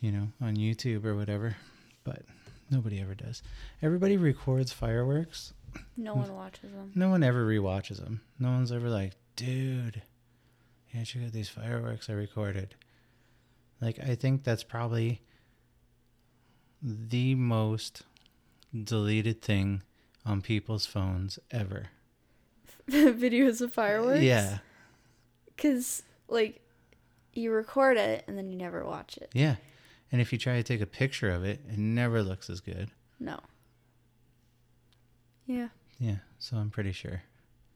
you 0.00 0.12
know, 0.12 0.28
on 0.40 0.56
YouTube 0.56 1.04
or 1.04 1.16
whatever, 1.16 1.56
but 2.04 2.22
nobody 2.70 3.00
ever 3.00 3.14
does. 3.14 3.42
Everybody 3.82 4.16
records 4.16 4.72
fireworks. 4.72 5.54
No 5.96 6.14
one 6.14 6.34
watches 6.34 6.72
them. 6.72 6.92
No 6.94 7.08
one 7.08 7.22
ever 7.22 7.46
rewatches 7.46 7.98
them. 7.98 8.20
No 8.38 8.50
one's 8.50 8.72
ever 8.72 8.88
like, 8.88 9.12
dude, 9.36 10.02
yeah, 10.92 11.04
check 11.04 11.22
out 11.24 11.32
these 11.32 11.48
fireworks 11.48 12.10
I 12.10 12.14
recorded. 12.14 12.74
Like, 13.80 13.98
I 13.98 14.14
think 14.14 14.44
that's 14.44 14.64
probably 14.64 15.22
the 16.82 17.34
most 17.34 18.02
deleted 18.84 19.42
thing 19.42 19.82
on 20.24 20.40
people's 20.42 20.86
phones 20.86 21.38
ever. 21.50 21.86
Videos 22.90 23.60
of 23.60 23.72
fireworks. 23.72 24.22
Yeah, 24.22 24.58
Because 25.46 26.02
like, 26.28 26.60
you 27.32 27.52
record 27.52 27.96
it 27.96 28.24
and 28.26 28.36
then 28.36 28.50
you 28.50 28.56
never 28.56 28.84
watch 28.84 29.16
it. 29.16 29.30
yeah. 29.32 29.56
And 30.12 30.20
if 30.20 30.32
you 30.32 30.38
try 30.38 30.56
to 30.56 30.62
take 30.64 30.80
a 30.80 30.86
picture 30.86 31.30
of 31.30 31.44
it, 31.44 31.60
it 31.68 31.78
never 31.78 32.20
looks 32.22 32.50
as 32.50 32.58
good. 32.60 32.90
No. 33.20 33.38
Yeah. 35.46 35.68
Yeah, 36.00 36.16
so 36.38 36.56
I'm 36.56 36.70
pretty 36.70 36.90
sure. 36.92 37.22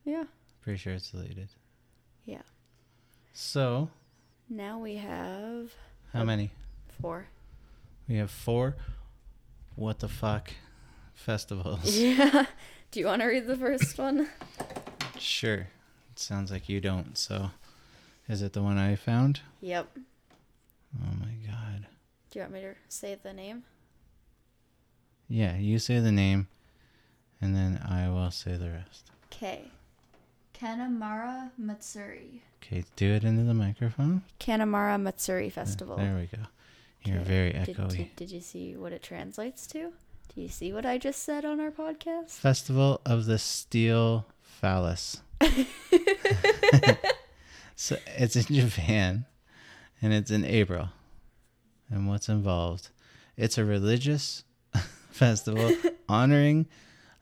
Yeah. 0.05 0.25
Pretty 0.63 0.79
sure 0.79 0.95
it's 0.95 1.11
deleted. 1.11 1.49
Yeah. 2.25 2.43
So, 3.35 3.91
Now 4.49 4.79
we 4.79 4.97
have 4.97 5.71
how 6.13 6.25
many? 6.25 6.51
four. 7.01 7.27
We 8.09 8.17
have 8.17 8.31
four. 8.31 8.77
What 9.77 10.01
the 10.01 10.09
fuck 10.09 10.51
festivals? 11.15 11.97
Yeah. 11.99 12.47
Do 12.91 13.01
you 13.01 13.07
want 13.07 13.23
to 13.23 13.27
read 13.27 13.49
the 13.49 13.57
first 13.57 13.99
one? 13.99 14.29
Sure. 15.19 15.67
It 16.13 16.19
sounds 16.19 16.53
like 16.53 16.69
you 16.69 16.81
don't. 16.81 17.19
So, 17.19 17.51
is 18.29 18.41
it 18.41 18.53
the 18.53 18.63
one 18.63 18.79
I 18.79 18.95
found? 18.95 19.41
Yep. 19.61 19.89
Oh 21.03 21.15
my 21.19 21.33
god. 21.45 21.87
Do 22.31 22.39
you 22.39 22.43
want 22.43 22.53
me 22.53 22.61
to 22.61 22.75
say 22.89 23.17
the 23.21 23.33
name? 23.33 23.65
Yeah, 25.29 25.57
you 25.57 25.81
say 25.81 25.99
the 25.99 26.13
name, 26.13 26.47
and 27.41 27.57
then 27.57 27.81
I 27.85 28.09
will 28.11 28.31
say 28.31 28.57
the 28.57 28.71
rest. 28.71 29.11
Okay. 29.33 29.65
Kanamara 30.55 31.51
Matsuri. 31.59 32.43
Okay, 32.63 32.85
do 32.95 33.11
it 33.13 33.25
into 33.25 33.43
the 33.43 33.55
microphone. 33.55 34.23
Kanamara 34.39 35.01
Matsuri 35.01 35.51
Festival. 35.51 35.97
There 35.97 36.15
we 36.15 36.27
go. 36.37 36.45
You're 37.05 37.21
very 37.21 37.53
Did, 37.53 37.77
echoey. 37.77 37.97
did, 37.97 38.17
did 38.17 38.31
you 38.31 38.41
see 38.41 38.77
what 38.77 38.93
it 38.93 39.03
translates 39.03 39.67
to? 39.69 39.93
Do 40.35 40.41
you 40.41 40.49
see 40.49 40.73
what 40.73 40.87
I 40.87 40.97
just 40.99 41.23
said 41.23 41.45
on 41.45 41.61
our 41.61 41.71
podcast? 41.71 42.31
Festival 42.31 43.01
of 43.05 43.27
the 43.27 43.39
Steel 43.39 44.27
Phallus. 44.41 45.21
so 47.77 47.97
it's 48.17 48.37
in 48.37 48.45
Japan, 48.45 49.27
and 50.01 50.13
it's 50.15 50.31
in 50.31 50.45
April. 50.45 50.89
And 51.91 52.09
what's 52.09 52.29
involved? 52.29 52.89
It's 53.37 53.59
a 53.59 53.65
religious 53.65 54.45
festival 55.11 55.77
honoring 56.09 56.67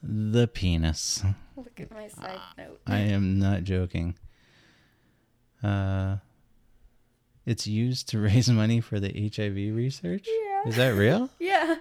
the 0.03 0.47
penis. 0.47 1.25
Look 1.57 1.81
at 1.81 1.91
my 1.91 2.09
side 2.09 2.39
note. 2.57 2.81
I 2.87 2.99
am 2.99 3.39
not 3.39 3.65
joking. 3.65 4.15
Uh, 5.63 6.17
it's 7.47 7.67
used 7.67 8.09
to 8.11 8.19
raise 8.29 8.49
money 8.49 8.81
for 8.81 9.01
the 9.01 9.31
HIV 9.35 9.75
research. 9.75 10.27
Yeah. 10.29 10.69
Is 10.69 10.77
that 10.77 10.91
real? 10.91 11.31
Yeah. 11.39 11.77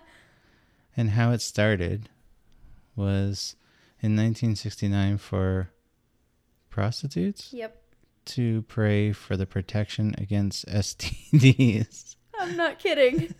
And 0.98 1.12
how 1.12 1.32
it 1.32 1.42
started 1.42 2.10
was 2.98 3.56
in 4.02 4.12
1969 4.18 5.18
for 5.20 5.70
prostitutes 6.70 7.54
Yep. 7.54 7.82
to 8.26 8.64
pray 8.64 9.12
for 9.14 9.38
the 9.38 9.46
protection 9.46 10.14
against 10.18 10.66
STDs. 10.68 12.16
I'm 12.40 12.58
not 12.58 12.80
kidding. 12.80 13.34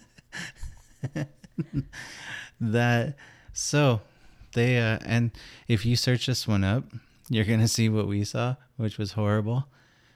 that 2.60 3.16
so 3.54 4.02
they 4.54 4.78
uh 4.78 5.00
and 5.06 5.32
if 5.68 5.86
you 5.86 5.96
search 5.96 6.26
this 6.28 6.48
one 6.48 6.64
up, 6.64 6.86
you're 7.30 7.46
going 7.46 7.60
to 7.60 7.68
see 7.68 7.90
what 7.90 8.08
we 8.08 8.24
saw, 8.24 8.56
which 8.78 8.98
was 8.98 9.14
horrible. 9.14 9.66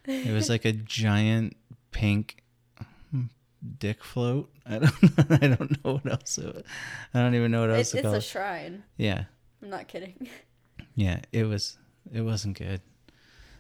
It 0.07 0.31
was 0.33 0.49
like 0.49 0.65
a 0.65 0.71
giant 0.71 1.55
pink 1.95 2.43
hmm, 3.11 3.23
dick 3.79 4.03
float. 4.03 4.51
I 4.65 4.79
don't. 4.79 5.41
I 5.43 5.47
don't 5.47 5.83
know 5.85 5.93
what 5.93 6.11
else. 6.11 6.37
It, 6.37 6.65
I 7.13 7.19
don't 7.21 7.35
even 7.35 7.51
know 7.51 7.61
what 7.61 7.69
else 7.71 7.93
It, 7.93 7.99
it's 7.99 8.13
a 8.13 8.17
it. 8.17 8.21
shrine. 8.21 8.83
Yeah, 8.97 9.25
I'm 9.63 9.69
not 9.69 9.87
kidding. 9.87 10.27
yeah. 10.95 11.21
It 11.31 11.45
was. 11.45 11.77
It 12.13 12.21
wasn't 12.21 12.57
good. 12.57 12.81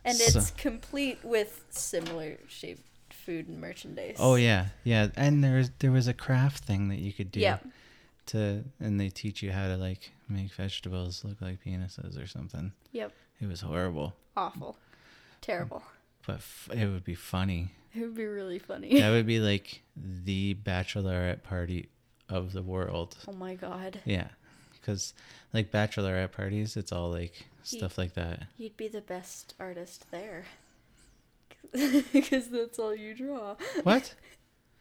And 0.03 0.15
So- 0.17 0.39
it's 0.39 0.51
complete 0.51 1.19
with 1.23 1.63
similar 1.69 2.37
shaped 2.47 2.85
food 3.09 3.47
and 3.47 3.59
merchandise. 3.59 4.17
Oh 4.19 4.35
yeah, 4.35 4.67
yeah. 4.83 5.07
And 5.15 5.43
there 5.43 5.55
was 5.57 5.71
there 5.79 5.91
was 5.91 6.07
a 6.07 6.13
craft 6.13 6.63
thing 6.65 6.89
that 6.89 6.99
you 6.99 7.11
could 7.13 7.31
do. 7.31 7.39
Yeah. 7.39 7.57
To 8.27 8.63
and 8.79 8.99
they 8.99 9.09
teach 9.09 9.41
you 9.43 9.51
how 9.51 9.67
to 9.67 9.77
like 9.77 10.11
make 10.27 10.51
vegetables 10.53 11.23
look 11.23 11.41
like 11.41 11.63
penises 11.63 12.21
or 12.21 12.27
something. 12.27 12.71
Yep. 12.91 13.11
It 13.41 13.47
was 13.47 13.61
horrible, 13.61 14.15
Awful. 14.35 14.77
Terrible. 15.41 15.83
but 16.25 16.37
f- 16.37 16.69
it 16.73 16.87
would 16.87 17.03
be 17.03 17.13
funny. 17.15 17.69
It 17.95 18.01
would 18.01 18.15
be 18.15 18.25
really 18.25 18.59
funny. 18.59 18.99
that 18.99 19.09
would 19.11 19.25
be 19.25 19.39
like 19.39 19.81
the 19.95 20.55
bachelorette 20.55 21.43
party 21.43 21.89
of 22.29 22.51
the 22.53 22.61
world. 22.63 23.17
Oh 23.27 23.31
my 23.33 23.55
god. 23.55 24.01
Yeah, 24.05 24.27
because 24.73 25.13
like 25.53 25.71
bachelorette 25.71 26.31
parties, 26.31 26.75
it's 26.75 26.91
all 26.91 27.09
like 27.09 27.45
stuff 27.63 27.97
like 27.97 28.13
that. 28.15 28.43
You'd 28.57 28.77
be 28.77 28.87
the 28.87 29.01
best 29.01 29.53
artist 29.59 30.11
there. 30.11 30.45
Because 32.13 32.47
that's 32.49 32.79
all 32.79 32.95
you 32.95 33.13
draw. 33.13 33.55
What? 33.83 34.13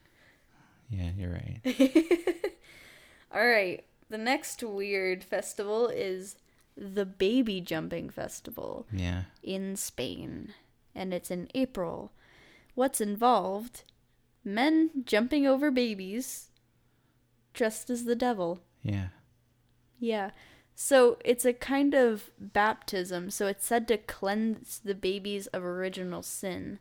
yeah, 0.90 1.10
you're 1.16 1.32
right. 1.32 1.60
All 3.34 3.44
right. 3.46 3.84
The 4.10 4.18
next 4.18 4.62
weird 4.62 5.24
festival 5.24 5.88
is 5.88 6.36
the 6.76 7.04
Baby 7.04 7.60
Jumping 7.60 8.10
Festival 8.10 8.86
Yeah, 8.92 9.22
in 9.42 9.74
Spain. 9.74 10.54
And 10.94 11.12
it's 11.12 11.32
in 11.32 11.48
April. 11.54 12.12
What's 12.74 13.00
involved? 13.00 13.84
Men 14.44 14.90
jumping 15.04 15.46
over 15.46 15.70
babies 15.70 16.50
dressed 17.54 17.88
as 17.88 18.04
the 18.04 18.16
devil. 18.16 18.60
yeah, 18.82 19.08
Yeah. 19.98 20.30
So 20.74 21.18
it's 21.24 21.44
a 21.44 21.52
kind 21.52 21.94
of 21.94 22.30
baptism. 22.38 23.30
So 23.30 23.46
it's 23.46 23.64
said 23.64 23.86
to 23.88 23.96
cleanse 23.96 24.80
the 24.84 24.94
babies 24.94 25.46
of 25.48 25.64
original 25.64 26.22
sin. 26.22 26.80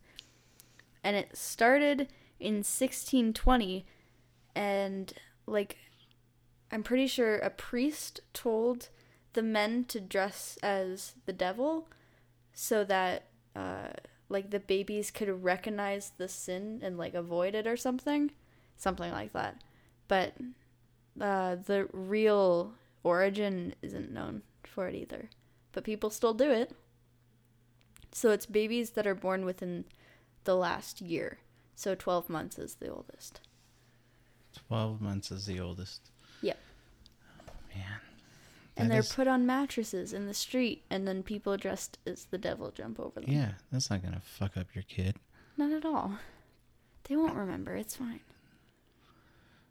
And 1.04 1.16
it 1.16 1.38
started 1.38 2.08
in 2.40 2.56
1620. 2.56 3.86
And, 4.56 5.14
like, 5.46 5.78
I'm 6.72 6.82
pretty 6.82 7.08
sure 7.08 7.38
a 7.38 7.52
priest 7.52 8.22
told 8.34 8.90
the 9.34 9.44
men 9.44 9.86
to 9.86 10.00
dress 10.00 10.58
as 10.64 11.14
the 11.26 11.34
devil 11.34 11.88
so 12.52 12.84
that, 12.84 13.28
uh, 13.56 13.90
like, 14.34 14.50
the 14.50 14.60
babies 14.60 15.12
could 15.12 15.30
recognize 15.43 16.12
the 16.17 16.28
sin 16.28 16.82
and, 16.84 16.98
like, 16.98 17.13
avoid 17.13 17.56
it 17.56 17.65
or 17.65 17.78
something. 17.78 18.32
Something 18.76 19.12
like 19.12 19.32
that. 19.34 19.63
But 20.10 20.34
uh, 21.22 21.56
the 21.56 21.88
real 21.93 22.74
origin 23.04 23.76
isn't 23.82 24.12
known 24.12 24.41
for 24.63 24.88
it 24.89 24.96
either. 24.96 25.30
But 25.72 25.86
people 25.86 26.10
still 26.10 26.34
do 26.34 26.52
it. 26.52 26.72
So 28.12 28.32
it's 28.32 28.46
babies 28.46 28.91
that 28.91 29.08
are 29.08 29.15
born 29.15 29.46
within 29.46 29.86
the 30.43 30.56
last 30.56 31.02
year. 31.02 31.38
So 31.76 31.96
12 31.96 32.30
months 32.30 32.60
is 32.60 32.76
the 32.76 32.89
oldest. 32.89 33.39
twelve 34.67 35.02
months 35.02 35.32
is 35.32 35.46
the 35.48 35.60
oldest. 35.60 36.12
Yep. 36.41 36.58
And 38.76 38.90
they're 38.90 39.00
is- 39.00 39.14
put 39.14 39.28
on 39.28 39.46
mattresses 39.46 40.14
in 40.14 40.26
the 40.28 40.34
street, 40.34 40.84
and 40.90 41.08
then 41.08 41.22
people 41.24 41.58
dressed 41.58 42.00
as 42.08 42.26
the 42.26 42.38
devil 42.38 42.72
jump 42.72 43.00
over 43.00 43.22
them. 43.22 43.30
Yeah, 43.32 43.52
that's 43.72 43.90
not 43.90 44.02
gonna 44.02 44.22
fuck 44.24 44.58
up 44.58 44.68
your 44.74 44.84
kid. 44.84 45.18
Not 45.58 45.72
at 45.72 45.86
all. 45.86 46.18
They 47.04 47.16
won't 47.16 47.36
remember. 47.36 47.76
It's 47.76 47.96
fine. 47.96 48.22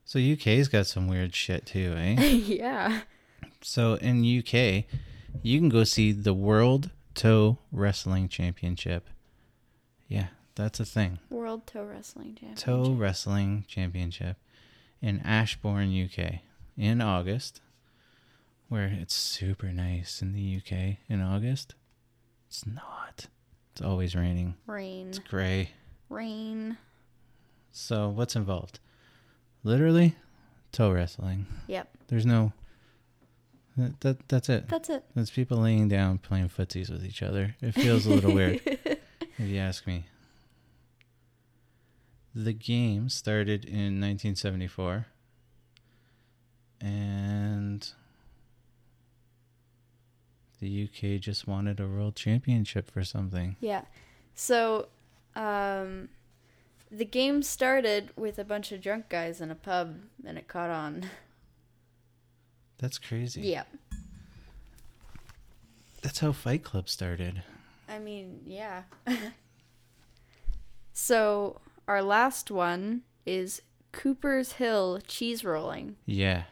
So 0.05 0.19
UK's 0.19 0.69
got 0.69 0.87
some 0.87 1.09
weird 1.09 1.35
shit 1.35 1.67
too, 1.67 1.95
eh? 1.97 2.15
yeah. 2.21 3.03
so 3.61 3.95
in 3.95 4.19
UK, 4.21 4.85
you 5.43 5.59
can 5.59 5.69
go 5.69 5.85
see 5.85 6.12
the 6.12 6.35
World 6.35 6.91
Toe 7.15 7.59
Wrestling 7.71 8.29
Championship. 8.29 9.09
Yeah, 10.09 10.29
that's 10.55 10.81
a 10.81 10.85
thing. 10.85 11.19
World 11.31 11.67
Toe 11.67 11.85
Wrestling 11.85 12.35
Championship. 12.35 12.65
Toe 12.65 12.93
Wrestling 12.93 13.65
Championship 13.67 14.37
in 15.01 15.21
Ashbourne, 15.21 15.91
UK, 15.91 16.41
in 16.77 17.01
August, 17.01 17.61
where 18.73 18.87
it's 18.87 19.15
super 19.15 19.71
nice 19.71 20.23
in 20.23 20.33
the 20.33 20.57
UK 20.57 20.97
in 21.07 21.21
August. 21.21 21.75
It's 22.49 22.67
not. 22.67 23.27
It's 23.71 23.83
always 23.83 24.17
raining. 24.17 24.55
Rain. 24.67 25.09
It's 25.09 25.19
gray. 25.19 25.73
Rain. 26.09 26.79
So 27.71 28.09
what's 28.09 28.35
involved? 28.35 28.81
Literally, 29.63 30.17
toe 30.73 30.91
wrestling. 30.91 31.47
Yep. 31.67 31.87
There's 32.09 32.25
no. 32.25 32.55
That, 33.77 34.01
that 34.01 34.29
that's 34.29 34.49
it. 34.49 34.71
That's 34.71 34.89
it. 34.89 35.05
That's 35.15 35.31
people 35.31 35.59
laying 35.59 35.89
down 35.89 36.17
playing 36.17 36.49
footsies 36.49 36.91
with 36.91 37.05
each 37.05 37.23
other. 37.23 37.55
It 37.61 37.73
feels 37.73 38.07
a 38.07 38.11
little 38.11 38.33
weird, 38.33 38.63
if 38.65 39.01
you 39.39 39.59
ask 39.59 39.87
me. 39.87 40.07
The 42.35 42.55
game 42.55 43.11
started 43.11 43.67
in 43.67 44.01
1974, 44.01 45.07
and 46.81 47.41
the 50.62 50.85
UK 50.85 51.20
just 51.20 51.48
wanted 51.48 51.81
a 51.81 51.88
world 51.88 52.14
championship 52.14 52.88
for 52.88 53.03
something. 53.03 53.57
Yeah. 53.59 53.83
So, 54.37 54.87
um, 55.35 56.09
the 56.88 57.05
game 57.05 57.42
started 57.42 58.11
with 58.16 58.38
a 58.38 58.44
bunch 58.44 58.70
of 58.70 58.81
drunk 58.81 59.09
guys 59.09 59.40
in 59.40 59.51
a 59.51 59.57
pub, 59.57 59.96
and 60.25 60.38
it 60.38 60.46
caught 60.46 60.70
on. 60.70 61.07
That's 62.79 62.96
crazy. 62.96 63.40
Yeah. 63.40 63.64
That's 66.01 66.20
how 66.20 66.31
Fight 66.31 66.62
Club 66.62 66.88
started. 66.88 67.42
I 67.88 67.98
mean, 67.98 68.42
yeah. 68.46 68.83
so, 70.92 71.61
our 71.88 72.03
last 72.03 72.53
one 72.53 73.03
is 73.27 73.62
Cooper's 73.90 74.53
Hill 74.53 75.01
cheese 75.09 75.44
rolling 75.44 75.96
Yeah, 76.07 76.44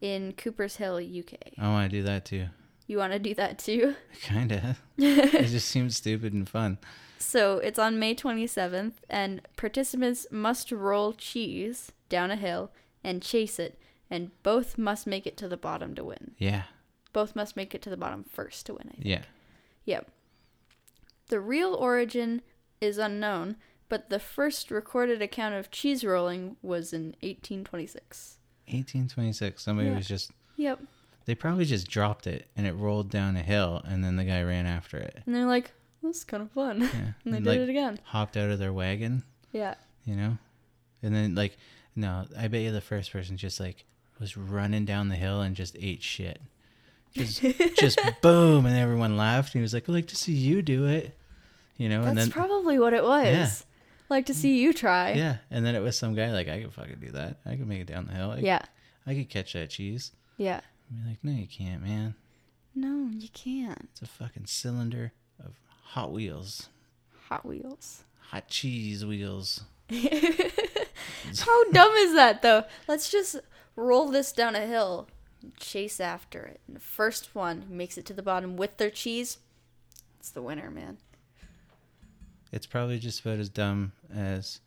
in 0.00 0.32
Cooper's 0.32 0.76
Hill, 0.76 0.96
UK. 0.96 1.52
I 1.58 1.68
want 1.68 1.90
to 1.90 1.96
do 1.98 2.02
that 2.04 2.24
too. 2.24 2.46
You 2.90 2.98
want 2.98 3.12
to 3.12 3.20
do 3.20 3.34
that 3.34 3.60
too? 3.60 3.94
Kinda. 4.20 4.76
it 4.98 5.46
just 5.46 5.68
seems 5.68 5.96
stupid 5.96 6.32
and 6.32 6.48
fun. 6.48 6.78
So, 7.18 7.58
it's 7.58 7.78
on 7.78 8.00
May 8.00 8.16
27th, 8.16 8.94
and 9.08 9.42
participants 9.56 10.26
must 10.32 10.72
roll 10.72 11.12
cheese 11.12 11.92
down 12.08 12.32
a 12.32 12.36
hill 12.36 12.72
and 13.04 13.22
chase 13.22 13.60
it, 13.60 13.78
and 14.10 14.32
both 14.42 14.76
must 14.76 15.06
make 15.06 15.24
it 15.24 15.36
to 15.36 15.46
the 15.46 15.56
bottom 15.56 15.94
to 15.94 16.02
win. 16.02 16.32
Yeah, 16.36 16.62
Both 17.12 17.36
must 17.36 17.54
make 17.54 17.76
it 17.76 17.82
to 17.82 17.90
the 17.90 17.96
bottom 17.96 18.24
first 18.24 18.66
to 18.66 18.72
win, 18.74 18.88
I 18.88 18.94
think. 18.94 19.06
yeah. 19.06 19.22
Yep. 19.84 20.10
The 21.28 21.38
real 21.38 21.74
origin 21.74 22.42
is 22.80 22.98
unknown, 22.98 23.54
but 23.88 24.10
the 24.10 24.18
first 24.18 24.68
recorded 24.72 25.22
account 25.22 25.54
of 25.54 25.70
cheese 25.70 26.02
rolling 26.04 26.56
was 26.60 26.92
in 26.92 27.14
1826. 27.22 28.38
1826. 28.66 29.62
Somebody 29.62 29.90
Yeah. 29.90 29.96
was 29.96 30.08
just. 30.08 30.32
Yep. 30.56 30.80
They 31.30 31.36
probably 31.36 31.64
just 31.64 31.86
dropped 31.88 32.26
it 32.26 32.48
and 32.56 32.66
it 32.66 32.72
rolled 32.72 33.08
down 33.08 33.36
a 33.36 33.42
hill 33.42 33.80
and 33.84 34.02
then 34.02 34.16
the 34.16 34.24
guy 34.24 34.42
ran 34.42 34.66
after 34.66 34.96
it. 34.98 35.22
And 35.26 35.32
they're 35.32 35.46
like, 35.46 35.70
that's 36.02 36.24
kind 36.24 36.42
of 36.42 36.50
fun. 36.50 36.80
Yeah. 36.80 36.88
and 37.24 37.32
they 37.32 37.36
And, 37.36 37.44
did 37.44 37.50
like, 37.50 37.60
it 37.60 37.68
again. 37.68 38.00
Hopped 38.02 38.36
out 38.36 38.50
of 38.50 38.58
their 38.58 38.72
wagon, 38.72 39.22
Yeah. 39.52 39.76
you 40.04 40.16
know? 40.16 40.38
And 41.04 41.14
then, 41.14 41.36
like, 41.36 41.56
no, 41.94 42.24
I 42.36 42.48
bet 42.48 42.62
you 42.62 42.72
the 42.72 42.80
first 42.80 43.12
person 43.12 43.36
just, 43.36 43.60
like, 43.60 43.84
was 44.18 44.36
running 44.36 44.84
down 44.86 45.08
the 45.08 45.14
hill 45.14 45.40
and 45.40 45.54
just 45.54 45.76
ate 45.78 46.02
shit. 46.02 46.40
Just, 47.14 47.40
just 47.78 48.00
boom. 48.22 48.66
And 48.66 48.76
everyone 48.76 49.16
laughed. 49.16 49.54
And 49.54 49.60
he 49.60 49.62
was 49.62 49.72
like, 49.72 49.88
I'd 49.88 49.92
like 49.92 50.08
to 50.08 50.16
see 50.16 50.32
you 50.32 50.62
do 50.62 50.86
it. 50.86 51.16
You 51.76 51.88
know? 51.88 51.98
That's 52.00 52.08
and 52.08 52.18
then, 52.18 52.30
probably 52.32 52.80
what 52.80 52.92
it 52.92 53.04
was. 53.04 53.24
Yeah. 53.24 53.50
Like 54.08 54.26
to 54.26 54.34
see 54.34 54.58
you 54.60 54.72
try. 54.72 55.12
yeah. 55.12 55.36
And 55.48 55.64
then 55.64 55.76
it 55.76 55.80
was 55.80 55.96
some 55.96 56.16
guy 56.16 56.32
like, 56.32 56.48
I 56.48 56.60
could 56.60 56.72
fucking 56.74 56.98
do 57.00 57.12
that. 57.12 57.36
I 57.46 57.50
could 57.54 57.68
make 57.68 57.82
it 57.82 57.86
down 57.86 58.06
the 58.08 58.14
hill. 58.14 58.32
I, 58.32 58.38
Yeah. 58.38 58.62
I 59.06 59.14
could 59.14 59.30
catch 59.30 59.52
that 59.52 59.70
cheese. 59.70 60.10
Yeah. 60.36 60.60
I'd 60.90 61.02
be 61.02 61.08
like, 61.08 61.24
no, 61.24 61.32
you 61.32 61.46
can't, 61.46 61.82
man. 61.82 62.14
No, 62.74 63.10
you 63.12 63.28
can't. 63.32 63.88
It's 63.92 64.02
a 64.02 64.06
fucking 64.06 64.46
cylinder 64.46 65.12
of 65.44 65.52
Hot 65.84 66.12
Wheels. 66.12 66.68
Hot 67.28 67.44
Wheels. 67.44 68.04
Hot 68.30 68.48
cheese 68.48 69.04
wheels. 69.04 69.62
How 69.90 71.70
dumb 71.70 71.92
is 71.94 72.14
that, 72.14 72.42
though? 72.42 72.64
Let's 72.88 73.10
just 73.10 73.36
roll 73.76 74.08
this 74.08 74.32
down 74.32 74.54
a 74.54 74.66
hill, 74.66 75.08
chase 75.58 76.00
after 76.00 76.44
it. 76.44 76.60
And 76.66 76.76
the 76.76 76.80
first 76.80 77.34
one 77.34 77.66
makes 77.68 77.98
it 77.98 78.04
to 78.06 78.14
the 78.14 78.22
bottom 78.22 78.56
with 78.56 78.76
their 78.76 78.90
cheese, 78.90 79.38
it's 80.18 80.30
the 80.30 80.42
winner, 80.42 80.70
man. 80.70 80.98
It's 82.52 82.66
probably 82.66 82.98
just 82.98 83.20
about 83.20 83.38
as 83.38 83.48
dumb 83.48 83.92
as 84.14 84.60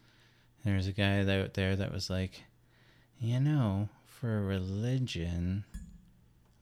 there's 0.66 0.88
a 0.88 0.92
guy 0.92 1.20
out 1.20 1.54
there 1.54 1.76
that 1.76 1.94
was 1.94 2.10
like, 2.10 2.44
you 3.20 3.40
know, 3.40 3.90
for 4.08 4.40
a 4.40 4.42
religion, 4.42 5.66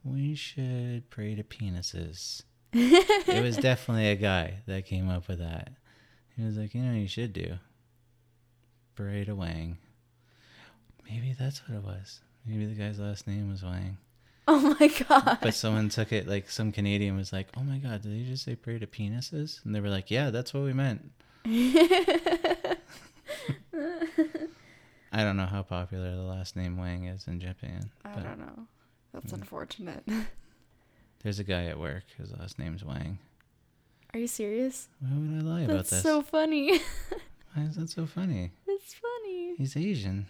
we 0.03 0.35
should 0.35 1.09
pray 1.09 1.35
to 1.35 1.43
penises. 1.43 2.43
it 2.73 3.43
was 3.43 3.57
definitely 3.57 4.09
a 4.09 4.15
guy 4.15 4.59
that 4.67 4.85
came 4.85 5.09
up 5.09 5.27
with 5.27 5.39
that. 5.39 5.71
He 6.35 6.43
was 6.43 6.57
like, 6.57 6.73
you 6.73 6.81
know, 6.81 6.91
what 6.91 6.99
you 6.99 7.07
should 7.07 7.33
do 7.33 7.57
pray 8.95 9.23
to 9.23 9.33
Wang. 9.33 9.77
Maybe 11.09 11.35
that's 11.37 11.67
what 11.67 11.77
it 11.77 11.83
was. 11.83 12.21
Maybe 12.45 12.65
the 12.65 12.75
guy's 12.75 12.99
last 12.99 13.27
name 13.27 13.49
was 13.49 13.63
Wang. 13.63 13.97
Oh 14.47 14.75
my 14.79 14.87
god. 14.87 15.39
But 15.41 15.53
someone 15.53 15.89
took 15.89 16.11
it 16.11 16.27
like 16.27 16.49
some 16.49 16.71
Canadian 16.71 17.15
was 17.15 17.31
like, 17.31 17.47
"Oh 17.55 17.63
my 17.63 17.77
god, 17.77 18.01
did 18.01 18.11
they 18.11 18.29
just 18.29 18.43
say 18.43 18.55
pray 18.55 18.79
to 18.79 18.87
penises?" 18.87 19.63
And 19.63 19.73
they 19.73 19.79
were 19.79 19.89
like, 19.89 20.11
"Yeah, 20.11 20.29
that's 20.29 20.53
what 20.53 20.63
we 20.63 20.73
meant." 20.73 21.11
I 25.13 25.23
don't 25.23 25.37
know 25.37 25.45
how 25.45 25.63
popular 25.63 26.15
the 26.15 26.21
last 26.21 26.55
name 26.55 26.77
Wang 26.77 27.05
is 27.05 27.27
in 27.27 27.39
Japan, 27.39 27.91
I 28.05 28.19
don't 28.19 28.39
know. 28.39 28.67
That's 29.13 29.31
Mm. 29.31 29.39
unfortunate. 29.39 30.03
there's 31.23 31.39
a 31.39 31.43
guy 31.43 31.65
at 31.65 31.79
work. 31.79 32.03
His 32.17 32.31
last 32.31 32.57
name's 32.59 32.83
Wang. 32.83 33.17
Are 34.13 34.19
you 34.19 34.27
serious? 34.27 34.89
Why 34.99 35.09
would 35.17 35.39
I 35.39 35.41
lie 35.41 35.61
about 35.61 35.67
that? 35.67 35.73
That's 35.77 35.89
this? 35.91 36.03
so 36.03 36.21
funny. 36.21 36.77
Why 37.53 37.63
is 37.63 37.75
that 37.75 37.89
so 37.89 38.05
funny? 38.05 38.51
it's 38.67 38.93
funny. 38.93 39.55
He's 39.57 39.75
Asian. 39.77 40.27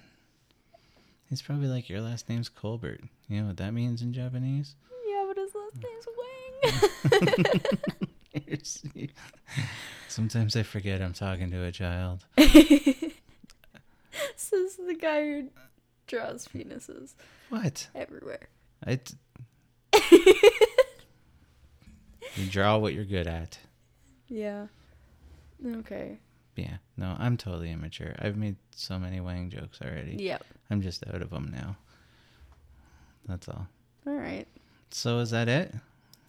He's 1.30 1.42
probably 1.42 1.68
like 1.68 1.90
your 1.90 2.02
last 2.02 2.30
name's 2.30 2.50
Colbert. 2.50 3.02
You 3.30 3.42
know 3.42 3.48
what 3.48 3.58
that 3.58 3.74
means 3.74 4.02
in 4.02 4.14
Japanese? 4.14 4.76
Yeah, 5.08 5.26
but 5.28 5.38
his 5.38 5.54
last 5.56 5.78
name's 5.82 6.08
Wang. 6.18 6.32
Sometimes 10.08 10.56
I 10.56 10.64
forget 10.64 11.02
I'm 11.02 11.14
talking 11.14 11.52
to 11.52 11.64
a 11.64 11.72
child. 11.72 12.26
Says 14.36 14.76
the 14.76 14.96
guy 15.00 15.22
who 15.22 15.48
draws 16.08 16.48
penises 16.48 17.14
What? 17.50 17.88
everywhere. 17.96 18.50
I 18.86 18.96
t- 18.96 19.16
you 22.36 22.46
draw 22.50 22.78
what 22.78 22.94
you're 22.94 23.06
good 23.06 23.28
at. 23.28 23.58
Yeah. 24.28 24.68
Okay. 25.66 26.18
Yeah. 26.56 26.78
No, 26.98 27.16
I'm 27.20 27.38
totally 27.38 27.72
immature. 27.72 28.16
I've 28.20 28.38
made 28.38 28.56
so 28.76 28.98
many 28.98 29.20
Wang 29.20 29.50
jokes 29.50 29.80
already. 29.82 30.18
Yep. 30.20 30.44
I'm 30.70 30.82
just 30.82 31.06
out 31.08 31.22
of 31.22 31.30
them 31.30 31.50
now. 31.54 31.78
That's 33.28 33.48
all. 33.48 33.68
All 34.08 34.14
right. 34.14 34.48
So 34.90 35.20
is 35.20 35.32
that 35.32 35.48
it? 35.48 35.74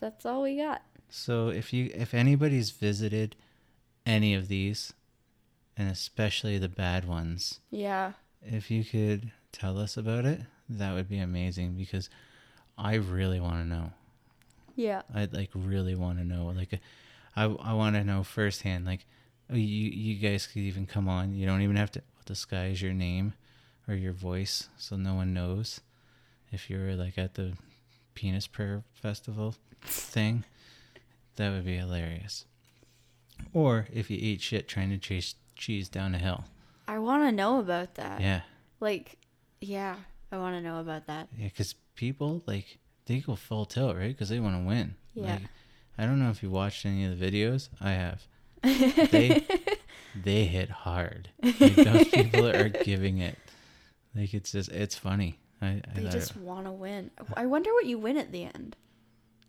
That's 0.00 0.26
all 0.26 0.42
we 0.42 0.56
got. 0.56 0.82
So 1.08 1.48
if 1.48 1.72
you 1.72 1.90
if 1.94 2.14
anybody's 2.14 2.70
visited 2.70 3.36
any 4.04 4.34
of 4.34 4.48
these 4.48 4.92
and 5.76 5.88
especially 5.88 6.58
the 6.58 6.68
bad 6.68 7.06
ones, 7.06 7.60
Yeah. 7.70 8.12
if 8.42 8.70
you 8.70 8.84
could 8.84 9.30
tell 9.52 9.78
us 9.78 9.96
about 9.96 10.24
it, 10.24 10.40
that 10.68 10.94
would 10.94 11.08
be 11.08 11.18
amazing 11.18 11.74
because 11.76 12.10
I 12.78 12.94
really 12.94 13.40
want 13.40 13.56
to 13.62 13.64
know. 13.68 13.92
Yeah. 14.74 15.02
I'd 15.14 15.32
like 15.32 15.50
really 15.54 15.94
want 15.94 16.18
to 16.18 16.24
know. 16.24 16.46
Like, 16.46 16.80
I 17.37 17.44
I 17.44 17.72
want 17.74 17.96
to 17.96 18.04
know 18.04 18.22
firsthand. 18.22 18.85
Like, 18.87 19.06
you 19.50 19.58
you 19.58 20.14
guys 20.16 20.46
could 20.46 20.62
even 20.62 20.87
come 20.87 21.08
on. 21.08 21.35
You 21.35 21.46
don't 21.46 21.62
even 21.62 21.76
have 21.76 21.90
to 21.92 22.02
disguise 22.24 22.80
your 22.80 22.92
name 22.94 23.35
or 23.88 23.94
your 23.94 24.12
voice, 24.12 24.68
so 24.78 24.96
no 24.96 25.14
one 25.14 25.35
knows 25.35 25.80
if 26.50 26.70
you're 26.70 26.94
like 26.94 27.18
at 27.18 27.35
the 27.35 27.54
penis 28.14 28.46
prayer 28.46 28.82
festival 28.94 29.54
thing. 29.82 30.44
That 31.37 31.50
would 31.50 31.64
be 31.64 31.76
hilarious. 31.76 32.44
Or 33.52 33.87
if 33.92 34.11
you 34.11 34.18
ate 34.20 34.40
shit 34.40 34.68
trying 34.68 34.90
to 34.90 34.98
chase 34.98 35.35
cheese 35.56 35.88
down 35.88 36.14
a 36.14 36.18
hill. 36.18 36.44
I 36.87 36.98
want 36.98 37.24
to 37.24 37.32
know 37.32 37.58
about 37.58 37.94
that. 37.96 38.20
Yeah, 38.20 38.42
Like, 38.80 39.16
yeah, 39.61 39.96
I 40.30 40.37
want 40.38 40.56
to 40.56 40.61
know 40.61 40.80
about 40.80 41.06
that. 41.06 41.28
yeah, 41.38 41.46
because 41.48 41.74
people 41.94 42.42
like 42.46 42.78
they 43.07 43.20
go 43.20 43.35
full 43.37 43.64
tilt, 43.66 43.96
right? 43.96 44.09
Because 44.09 44.28
they 44.28 44.40
want 44.40 44.57
to 44.61 44.66
win. 44.66 44.94
Yeah. 45.14 45.33
Like, 45.35 45.42
I 45.98 46.07
don't 46.07 46.18
know 46.18 46.31
if 46.31 46.42
you 46.42 46.50
watched 46.50 46.87
any 46.87 47.05
of 47.05 47.18
the 47.18 47.24
videos. 47.31 47.68
I 47.81 47.90
have. 47.92 48.22
they 48.62 49.44
they 50.24 50.44
hit 50.44 50.70
hard. 50.70 51.31
Like 51.42 51.74
those 51.74 52.09
people 52.09 52.46
are 52.46 52.68
giving 52.68 53.18
it. 53.18 53.37
Like 54.14 54.33
it's 54.35 54.52
just 54.52 54.70
it's 54.70 54.96
funny. 54.96 55.38
I, 55.61 55.81
I 55.94 56.00
They 56.00 56.09
just 56.11 56.37
want 56.37 56.66
to 56.66 56.72
win. 56.72 57.11
I 57.37 57.46
wonder 57.46 57.72
what 57.72 57.87
you 57.87 57.98
win 57.98 58.16
at 58.16 58.33
the 58.33 58.44
end. 58.44 58.76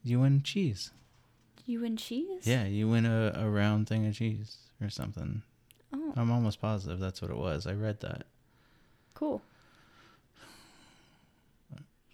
you 0.03 0.19
win 0.19 0.41
cheese. 0.43 0.91
You 1.65 1.79
win 1.81 1.95
cheese? 1.97 2.45
Yeah, 2.45 2.65
you 2.65 2.89
win 2.89 3.05
a, 3.05 3.31
a 3.35 3.49
round 3.49 3.87
thing 3.87 4.05
of 4.05 4.15
cheese 4.15 4.57
or 4.81 4.89
something. 4.89 5.41
Oh, 5.93 6.13
I'm 6.17 6.29
almost 6.31 6.59
positive 6.59 6.99
that's 6.99 7.21
what 7.21 7.31
it 7.31 7.37
was. 7.37 7.65
I 7.67 7.73
read 7.73 7.99
that. 8.01 8.23
cool. 9.13 9.41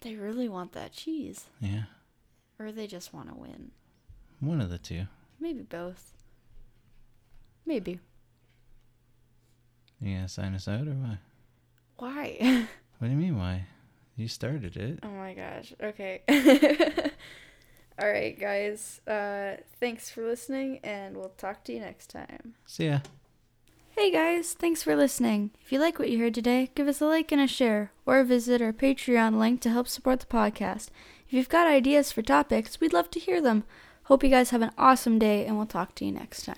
They 0.00 0.14
really 0.14 0.48
want 0.48 0.72
that 0.72 0.92
cheese. 0.92 1.44
Yeah, 1.60 1.82
Or 2.58 2.72
they 2.72 2.86
just 2.86 3.12
want 3.12 3.28
to 3.28 3.34
win. 3.34 3.70
one 4.40 4.60
of 4.60 4.70
the 4.70 4.78
two. 4.78 5.04
Maybe 5.38 5.62
both. 5.62 6.12
Maybe. 7.66 8.00
You 10.00 10.14
gonna 10.16 10.28
sign 10.28 10.54
us 10.54 10.66
out 10.68 10.88
or 10.88 10.92
what? 10.92 11.18
Why? 11.98 12.66
What 12.98 13.08
do 13.08 13.14
you 13.14 13.18
mean 13.18 13.38
why? 13.38 13.64
You 14.16 14.28
started 14.28 14.76
it. 14.76 14.98
oh 15.02 15.08
my 15.08 15.32
gosh. 15.32 15.72
Okay. 15.82 16.20
All 17.98 18.06
right, 18.10 18.38
guys. 18.38 19.00
Uh, 19.06 19.56
thanks 19.78 20.10
for 20.10 20.22
listening, 20.26 20.80
and 20.84 21.16
we'll 21.16 21.30
talk 21.30 21.64
to 21.64 21.72
you 21.72 21.80
next 21.80 22.08
time. 22.10 22.54
See 22.66 22.88
ya. 22.88 23.00
Hey 24.00 24.10
guys, 24.10 24.54
thanks 24.54 24.82
for 24.82 24.96
listening. 24.96 25.50
If 25.60 25.70
you 25.70 25.78
like 25.78 25.98
what 25.98 26.08
you 26.08 26.18
heard 26.20 26.32
today, 26.32 26.70
give 26.74 26.88
us 26.88 27.02
a 27.02 27.04
like 27.04 27.30
and 27.32 27.40
a 27.40 27.46
share, 27.46 27.92
or 28.06 28.24
visit 28.24 28.62
our 28.62 28.72
Patreon 28.72 29.38
link 29.38 29.60
to 29.60 29.68
help 29.68 29.86
support 29.88 30.20
the 30.20 30.26
podcast. 30.26 30.88
If 31.26 31.34
you've 31.34 31.50
got 31.50 31.66
ideas 31.66 32.10
for 32.10 32.22
topics, 32.22 32.80
we'd 32.80 32.94
love 32.94 33.10
to 33.10 33.20
hear 33.20 33.42
them. 33.42 33.64
Hope 34.04 34.24
you 34.24 34.30
guys 34.30 34.50
have 34.50 34.62
an 34.62 34.70
awesome 34.78 35.18
day, 35.18 35.44
and 35.44 35.58
we'll 35.58 35.66
talk 35.66 35.94
to 35.96 36.06
you 36.06 36.12
next 36.12 36.46
time. 36.46 36.56